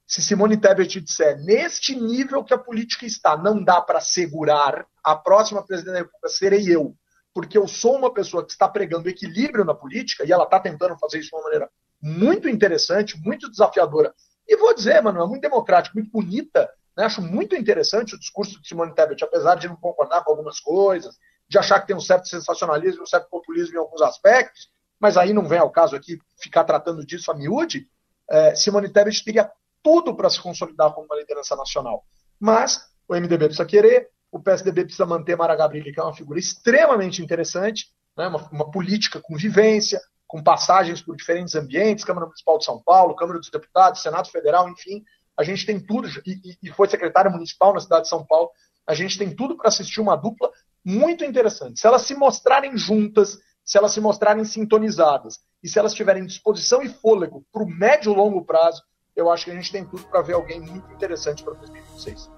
Se 0.05 0.21
Simone 0.21 0.57
Tebet 0.57 0.99
disser, 0.99 1.41
neste 1.41 1.95
nível 1.95 2.43
que 2.43 2.53
a 2.53 2.57
política 2.57 3.05
está, 3.05 3.37
não 3.37 3.63
dá 3.63 3.81
para 3.81 4.01
segurar, 4.01 4.85
a 5.03 5.15
próxima 5.15 5.65
presidente 5.65 5.93
da 5.93 5.99
República 5.99 6.27
serei 6.27 6.69
eu, 6.69 6.95
porque 7.33 7.57
eu 7.57 7.67
sou 7.67 7.95
uma 7.95 8.13
pessoa 8.13 8.45
que 8.45 8.51
está 8.51 8.67
pregando 8.67 9.09
equilíbrio 9.09 9.63
na 9.63 9.73
política, 9.73 10.25
e 10.25 10.31
ela 10.31 10.43
está 10.43 10.59
tentando 10.59 10.97
fazer 10.97 11.19
isso 11.19 11.29
de 11.29 11.35
uma 11.35 11.43
maneira 11.43 11.69
muito 12.01 12.49
interessante, 12.49 13.17
muito 13.23 13.49
desafiadora. 13.49 14.13
E 14.47 14.57
vou 14.57 14.73
dizer, 14.73 15.01
mano, 15.01 15.21
é 15.21 15.27
muito 15.27 15.41
democrática, 15.41 15.93
muito 15.93 16.11
bonita, 16.11 16.69
né? 16.95 17.05
Acho 17.05 17.21
muito 17.21 17.55
interessante 17.55 18.15
o 18.15 18.19
discurso 18.19 18.61
de 18.61 18.67
Simone 18.67 18.93
Tebet, 18.93 19.23
apesar 19.23 19.55
de 19.55 19.67
não 19.67 19.75
concordar 19.75 20.23
com 20.23 20.31
algumas 20.31 20.59
coisas, 20.59 21.17
de 21.47 21.57
achar 21.57 21.79
que 21.79 21.87
tem 21.87 21.95
um 21.95 22.01
certo 22.01 22.27
sensacionalismo, 22.27 23.03
um 23.03 23.07
certo 23.07 23.29
populismo 23.29 23.75
em 23.75 23.79
alguns 23.79 24.01
aspectos, 24.01 24.69
mas 24.99 25.17
aí 25.17 25.33
não 25.33 25.47
vem 25.47 25.59
ao 25.59 25.71
caso 25.71 25.95
aqui 25.95 26.19
ficar 26.41 26.63
tratando 26.63 27.05
disso 27.05 27.31
a 27.31 27.35
miúde. 27.35 27.87
É, 28.29 28.55
Simone 28.55 28.89
Tebet 28.89 29.23
teria 29.23 29.51
tudo 29.83 30.15
para 30.15 30.29
se 30.29 30.39
consolidar 30.39 30.93
como 30.93 31.07
uma 31.07 31.17
liderança 31.17 31.55
nacional. 31.55 32.05
Mas 32.39 32.89
o 33.07 33.15
MDB 33.15 33.45
precisa 33.45 33.65
querer, 33.65 34.09
o 34.31 34.39
PSDB 34.39 34.85
precisa 34.85 35.05
manter 35.05 35.35
Mara 35.35 35.55
Gabrilli, 35.55 35.91
que 35.91 35.99
é 35.99 36.03
uma 36.03 36.15
figura 36.15 36.39
extremamente 36.39 37.21
interessante, 37.21 37.87
né, 38.17 38.27
uma, 38.27 38.49
uma, 38.49 38.71
política 38.71 39.19
com 39.21 39.35
vivência, 39.35 39.99
com 40.27 40.41
passagens 40.41 41.01
por 41.01 41.15
diferentes 41.15 41.55
ambientes, 41.55 42.05
Câmara 42.05 42.25
Municipal 42.25 42.57
de 42.57 42.65
São 42.65 42.81
Paulo, 42.81 43.15
Câmara 43.15 43.39
dos 43.39 43.49
Deputados, 43.49 44.01
Senado 44.01 44.29
Federal, 44.29 44.69
enfim, 44.69 45.03
a 45.37 45.43
gente 45.43 45.65
tem 45.65 45.79
tudo, 45.79 46.07
e, 46.25 46.57
e 46.63 46.69
foi 46.71 46.87
secretária 46.87 47.29
municipal 47.29 47.73
na 47.73 47.79
cidade 47.79 48.03
de 48.03 48.09
São 48.09 48.25
Paulo, 48.25 48.49
a 48.87 48.93
gente 48.93 49.17
tem 49.17 49.35
tudo 49.35 49.57
para 49.57 49.67
assistir 49.67 49.99
uma 49.99 50.15
dupla 50.15 50.49
muito 50.83 51.23
interessante. 51.23 51.79
Se 51.79 51.87
elas 51.87 52.03
se 52.03 52.15
mostrarem 52.15 52.77
juntas, 52.77 53.37
se 53.63 53.77
elas 53.77 53.91
se 53.91 54.01
mostrarem 54.01 54.43
sintonizadas, 54.43 55.39
e 55.63 55.69
se 55.69 55.77
elas 55.77 55.93
tiverem 55.93 56.25
disposição 56.25 56.81
e 56.81 56.89
fôlego 56.89 57.45
para 57.51 57.63
o 57.63 57.67
médio 57.67 58.11
e 58.11 58.15
longo 58.15 58.43
prazo, 58.43 58.81
eu 59.15 59.29
acho 59.29 59.45
que 59.45 59.51
a 59.51 59.55
gente 59.55 59.71
tem 59.71 59.85
tudo 59.85 60.03
para 60.05 60.21
ver 60.21 60.33
alguém 60.33 60.59
muito 60.59 60.91
interessante 60.91 61.43
para 61.43 61.53
2026. 61.53 62.29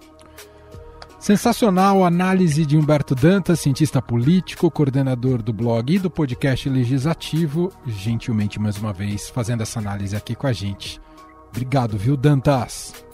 Sensacional 1.23 2.03
análise 2.03 2.65
de 2.65 2.75
Humberto 2.75 3.15
Dantas, 3.15 3.61
cientista 3.61 4.01
político, 4.01 4.69
coordenador 4.69 5.41
do 5.41 5.53
blog 5.53 5.95
e 5.95 5.97
do 5.97 6.09
podcast 6.09 6.67
legislativo, 6.67 7.71
gentilmente 7.87 8.59
mais 8.59 8.77
uma 8.77 8.91
vez 8.91 9.29
fazendo 9.29 9.63
essa 9.63 9.79
análise 9.79 10.17
aqui 10.17 10.35
com 10.35 10.47
a 10.47 10.51
gente. 10.51 10.99
Obrigado, 11.47 11.97
viu, 11.97 12.17
Dantas? 12.17 13.05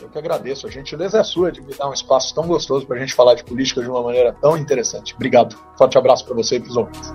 Eu 0.00 0.08
que 0.08 0.18
agradeço. 0.18 0.66
A 0.66 0.70
gentileza 0.70 1.20
é 1.20 1.22
sua 1.22 1.52
de 1.52 1.60
me 1.60 1.72
dar 1.72 1.88
um 1.88 1.92
espaço 1.92 2.34
tão 2.34 2.44
gostoso 2.44 2.84
para 2.88 2.96
a 2.96 2.98
gente 2.98 3.14
falar 3.14 3.34
de 3.34 3.44
política 3.44 3.80
de 3.80 3.88
uma 3.88 4.02
maneira 4.02 4.32
tão 4.32 4.56
interessante. 4.56 5.14
Obrigado. 5.14 5.56
Forte 5.78 5.96
abraço 5.96 6.24
para 6.26 6.34
você 6.34 6.56
e 6.56 6.60
para 6.60 6.70
os 6.70 6.76
ouvintes. 6.76 7.12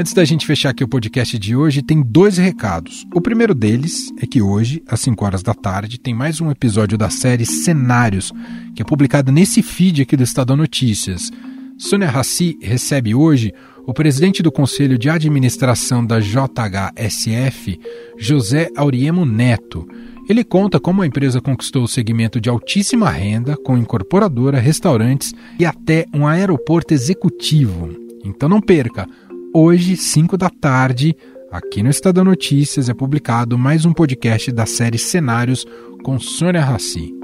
Antes 0.00 0.12
da 0.12 0.24
gente 0.24 0.46
fechar 0.46 0.70
aqui 0.70 0.82
o 0.82 0.88
podcast 0.88 1.38
de 1.38 1.54
hoje, 1.54 1.80
tem 1.80 2.02
dois 2.02 2.36
recados. 2.36 3.06
O 3.14 3.20
primeiro 3.20 3.54
deles 3.54 4.12
é 4.20 4.26
que 4.26 4.42
hoje, 4.42 4.82
às 4.88 5.00
5 5.00 5.24
horas 5.24 5.42
da 5.42 5.54
tarde, 5.54 6.00
tem 6.00 6.12
mais 6.12 6.40
um 6.40 6.50
episódio 6.50 6.98
da 6.98 7.10
série 7.10 7.46
Cenários, 7.46 8.32
que 8.74 8.82
é 8.82 8.84
publicado 8.84 9.30
nesse 9.30 9.62
feed 9.62 10.02
aqui 10.02 10.16
do 10.16 10.24
Estadão 10.24 10.56
Notícias. 10.56 11.30
Sônia 11.78 12.08
Rassi 12.08 12.58
recebe 12.60 13.14
hoje 13.14 13.52
o 13.86 13.94
presidente 13.94 14.42
do 14.42 14.50
Conselho 14.50 14.98
de 14.98 15.08
Administração 15.08 16.04
da 16.04 16.18
JHSF, 16.18 17.78
José 18.18 18.70
Auriemo 18.76 19.24
Neto. 19.24 19.86
Ele 20.28 20.42
conta 20.42 20.80
como 20.80 21.02
a 21.02 21.06
empresa 21.06 21.40
conquistou 21.40 21.84
o 21.84 21.88
segmento 21.88 22.40
de 22.40 22.48
altíssima 22.48 23.10
renda, 23.10 23.56
com 23.56 23.76
incorporadora, 23.76 24.58
restaurantes 24.58 25.32
e 25.58 25.64
até 25.64 26.06
um 26.14 26.26
aeroporto 26.26 26.94
executivo. 26.94 27.90
Então 28.24 28.48
não 28.48 28.60
perca! 28.60 29.06
Hoje, 29.54 29.96
5 29.96 30.36
da 30.36 30.50
tarde, 30.50 31.16
aqui 31.48 31.80
no 31.80 31.88
Estadão 31.88 32.24
Notícias, 32.24 32.88
é 32.88 32.94
publicado 32.94 33.56
mais 33.56 33.84
um 33.84 33.92
podcast 33.92 34.50
da 34.50 34.66
série 34.66 34.98
Cenários 34.98 35.64
com 36.02 36.18
Sônia 36.18 36.60
Rassi. 36.60 37.14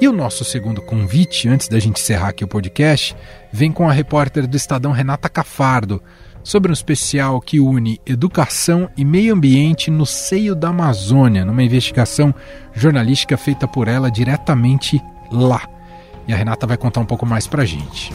E 0.00 0.06
o 0.06 0.12
nosso 0.12 0.44
segundo 0.44 0.80
convite, 0.80 1.48
antes 1.48 1.66
da 1.66 1.80
gente 1.80 2.00
encerrar 2.00 2.28
aqui 2.28 2.44
o 2.44 2.48
podcast, 2.48 3.16
vem 3.52 3.72
com 3.72 3.88
a 3.88 3.92
repórter 3.92 4.46
do 4.46 4.56
Estadão 4.56 4.92
Renata 4.92 5.28
Cafardo, 5.28 6.00
sobre 6.44 6.70
um 6.70 6.72
especial 6.72 7.40
que 7.40 7.58
une 7.58 8.00
educação 8.06 8.88
e 8.96 9.04
meio 9.04 9.34
ambiente 9.34 9.90
no 9.90 10.06
seio 10.06 10.54
da 10.54 10.68
Amazônia, 10.68 11.44
numa 11.44 11.64
investigação 11.64 12.32
jornalística 12.72 13.36
feita 13.36 13.66
por 13.66 13.88
ela 13.88 14.08
diretamente 14.08 15.02
lá. 15.30 15.68
E 16.26 16.32
a 16.32 16.36
Renata 16.36 16.66
vai 16.66 16.76
contar 16.76 17.00
um 17.00 17.04
pouco 17.04 17.24
mais 17.24 17.46
pra 17.46 17.64
gente. 17.64 18.12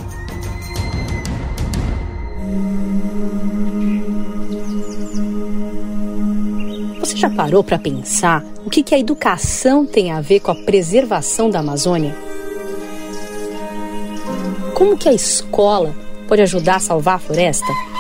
Você 7.00 7.16
já 7.18 7.30
parou 7.30 7.64
para 7.64 7.80
pensar 7.80 8.44
o 8.66 8.70
que, 8.70 8.84
que 8.84 8.94
a 8.94 9.00
educação 9.00 9.86
tem 9.86 10.12
a 10.12 10.22
ver 10.22 10.40
com 10.40 10.52
a 10.52 10.56
preservação 10.56 11.50
da 11.50 11.60
Amazônia? 11.60 12.16
Como 14.74 14.98
que 14.98 15.10
a 15.10 15.14
escola 15.14 15.96
pode 16.28 16.42
ajudar 16.42 16.76
a 16.78 16.80
salvar 16.80 17.16
a 17.16 17.20
floresta? 17.20 17.91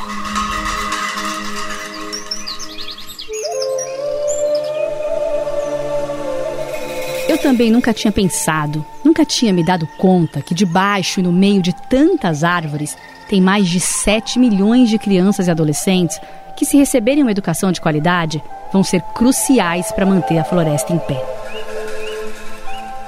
Também 7.52 7.70
nunca 7.70 7.94
tinha 7.94 8.14
pensado, 8.14 8.86
nunca 9.04 9.26
tinha 9.26 9.52
me 9.52 9.62
dado 9.62 9.86
conta 9.98 10.42
que 10.42 10.56
debaixo 10.56 11.20
e 11.20 11.24
no 11.24 11.34
meio 11.34 11.62
de 11.62 11.76
tantas 11.90 12.46
árvores 12.46 12.98
tem 13.28 13.42
mais 13.42 13.68
de 13.68 13.78
7 13.78 14.40
milhões 14.40 14.90
de 14.90 14.98
crianças 14.98 15.48
e 15.48 15.52
adolescentes 15.52 16.18
que, 16.56 16.66
se 16.66 16.78
receberem 16.78 17.24
uma 17.24 17.32
educação 17.32 17.70
de 17.70 17.82
qualidade, 17.82 18.42
vão 18.72 18.86
ser 18.86 19.02
cruciais 19.14 19.92
para 19.92 20.06
manter 20.06 20.38
a 20.38 20.46
floresta 20.46 20.94
em 20.94 21.00
pé. 21.00 21.22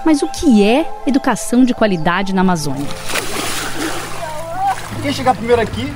Mas 0.05 0.21
o 0.21 0.27
que 0.27 0.61
é 0.61 0.91
educação 1.07 1.63
de 1.63 1.73
qualidade 1.73 2.35
na 2.35 2.41
Amazônia? 2.41 2.85
Quem 5.01 5.13
chegar 5.13 5.35
primeiro 5.35 5.61
aqui 5.61 5.87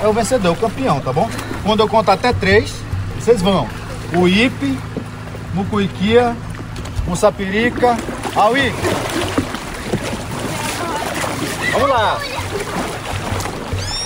é 0.00 0.06
o 0.06 0.12
vencedor, 0.12 0.52
o 0.52 0.56
campeão, 0.56 1.00
tá 1.00 1.12
bom? 1.12 1.28
Quando 1.64 1.80
eu 1.80 1.88
contar 1.88 2.12
até 2.12 2.32
três, 2.32 2.72
vocês 3.18 3.42
vão. 3.42 3.66
O 4.14 4.28
Ipe, 4.28 4.78
Mucuiquia, 5.52 6.36
Mussapirica, 7.06 7.96
Aui. 8.34 8.72
Vamos 11.72 11.88
lá. 11.88 12.18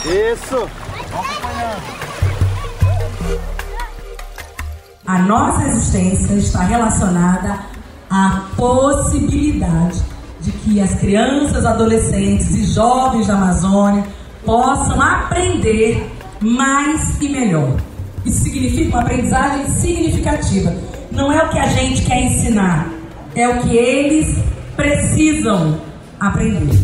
Isso. 0.05 0.69
Vamos. 1.11 1.41
A 5.07 5.19
nossa 5.21 5.67
existência 5.67 6.35
está 6.35 6.61
relacionada 6.61 7.59
à 8.11 8.43
possibilidade 8.57 10.03
de 10.41 10.53
que 10.53 10.81
as 10.81 10.95
crianças, 11.01 11.65
adolescentes 11.65 12.51
e 12.55 12.65
jovens 12.67 13.27
da 13.27 13.35
Amazônia 13.35 14.05
possam 14.45 15.01
aprender 15.01 16.09
mais 16.41 17.21
e 17.21 17.29
melhor. 17.29 17.77
Isso 18.25 18.43
significa 18.45 18.91
uma 18.91 19.01
aprendizagem 19.01 19.67
significativa 19.69 20.73
não 21.11 21.33
é 21.33 21.43
o 21.43 21.49
que 21.49 21.59
a 21.59 21.67
gente 21.67 22.03
quer 22.03 22.23
ensinar, 22.23 22.89
é 23.35 23.49
o 23.49 23.63
que 23.63 23.77
eles 23.77 24.27
precisam 24.77 25.81
aprender. 26.19 26.79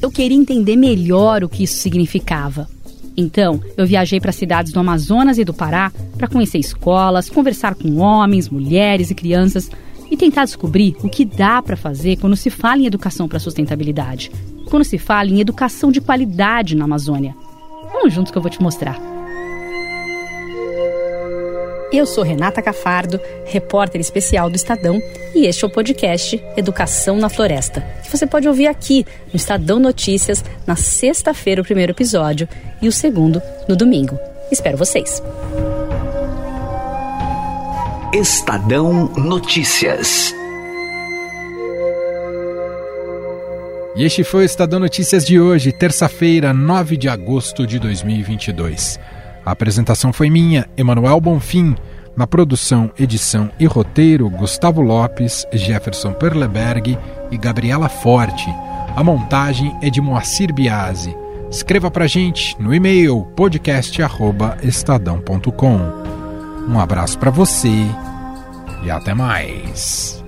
Eu 0.00 0.10
queria 0.10 0.36
entender 0.36 0.76
melhor 0.76 1.44
o 1.44 1.48
que 1.48 1.64
isso 1.64 1.78
significava. 1.78 2.68
Então, 3.16 3.60
eu 3.76 3.86
viajei 3.86 4.20
para 4.20 4.32
cidades 4.32 4.72
do 4.72 4.80
Amazonas 4.80 5.38
e 5.38 5.44
do 5.44 5.52
Pará 5.52 5.92
para 6.16 6.28
conhecer 6.28 6.58
escolas, 6.58 7.28
conversar 7.28 7.74
com 7.74 7.98
homens, 7.98 8.48
mulheres 8.48 9.10
e 9.10 9.14
crianças 9.14 9.70
e 10.10 10.16
tentar 10.16 10.44
descobrir 10.44 10.96
o 11.02 11.08
que 11.08 11.24
dá 11.24 11.60
para 11.60 11.76
fazer 11.76 12.16
quando 12.16 12.36
se 12.36 12.50
fala 12.50 12.80
em 12.80 12.86
educação 12.86 13.28
para 13.28 13.38
sustentabilidade, 13.38 14.30
quando 14.68 14.84
se 14.84 14.98
fala 14.98 15.28
em 15.28 15.40
educação 15.40 15.92
de 15.92 16.00
qualidade 16.00 16.74
na 16.74 16.84
Amazônia. 16.84 17.34
Vamos 17.92 18.12
juntos 18.12 18.32
que 18.32 18.38
eu 18.38 18.42
vou 18.42 18.50
te 18.50 18.62
mostrar. 18.62 19.09
Eu 21.92 22.06
sou 22.06 22.22
Renata 22.22 22.62
Cafardo, 22.62 23.20
repórter 23.44 24.00
especial 24.00 24.48
do 24.48 24.54
Estadão, 24.54 25.02
e 25.34 25.46
este 25.46 25.64
é 25.64 25.66
o 25.66 25.70
podcast 25.70 26.40
Educação 26.56 27.16
na 27.16 27.28
Floresta, 27.28 27.80
que 28.04 28.16
você 28.16 28.28
pode 28.28 28.46
ouvir 28.46 28.68
aqui 28.68 29.04
no 29.32 29.36
Estadão 29.36 29.80
Notícias 29.80 30.44
na 30.64 30.76
sexta-feira, 30.76 31.60
o 31.60 31.64
primeiro 31.64 31.90
episódio, 31.90 32.48
e 32.80 32.86
o 32.86 32.92
segundo 32.92 33.42
no 33.68 33.74
domingo. 33.74 34.16
Espero 34.52 34.78
vocês. 34.78 35.20
Estadão 38.12 39.08
Notícias. 39.16 40.32
E 43.96 44.04
este 44.04 44.22
foi 44.22 44.44
o 44.44 44.46
Estadão 44.46 44.78
Notícias 44.78 45.26
de 45.26 45.40
hoje, 45.40 45.72
terça-feira, 45.72 46.54
9 46.54 46.96
de 46.96 47.08
agosto 47.08 47.66
de 47.66 47.80
2022. 47.80 49.00
A 49.44 49.50
apresentação 49.52 50.12
foi 50.12 50.30
minha, 50.30 50.68
Emanuel 50.76 51.20
Bonfim. 51.20 51.76
Na 52.16 52.26
produção, 52.26 52.90
edição 52.98 53.48
e 53.58 53.66
roteiro, 53.66 54.28
Gustavo 54.28 54.82
Lopes, 54.82 55.46
Jefferson 55.52 56.12
Perleberg 56.12 56.98
e 57.30 57.38
Gabriela 57.38 57.88
Forte. 57.88 58.52
A 58.94 59.02
montagem 59.02 59.74
é 59.80 59.88
de 59.88 60.00
Moacir 60.00 60.52
Biasi. 60.52 61.16
Escreva 61.50 61.90
pra 61.90 62.06
gente 62.06 62.54
no 62.60 62.74
e-mail 62.74 63.24
podcast@estadão.com. 63.36 65.78
Um 66.68 66.78
abraço 66.78 67.18
para 67.18 67.30
você 67.30 67.86
e 68.84 68.90
até 68.90 69.14
mais. 69.14 70.19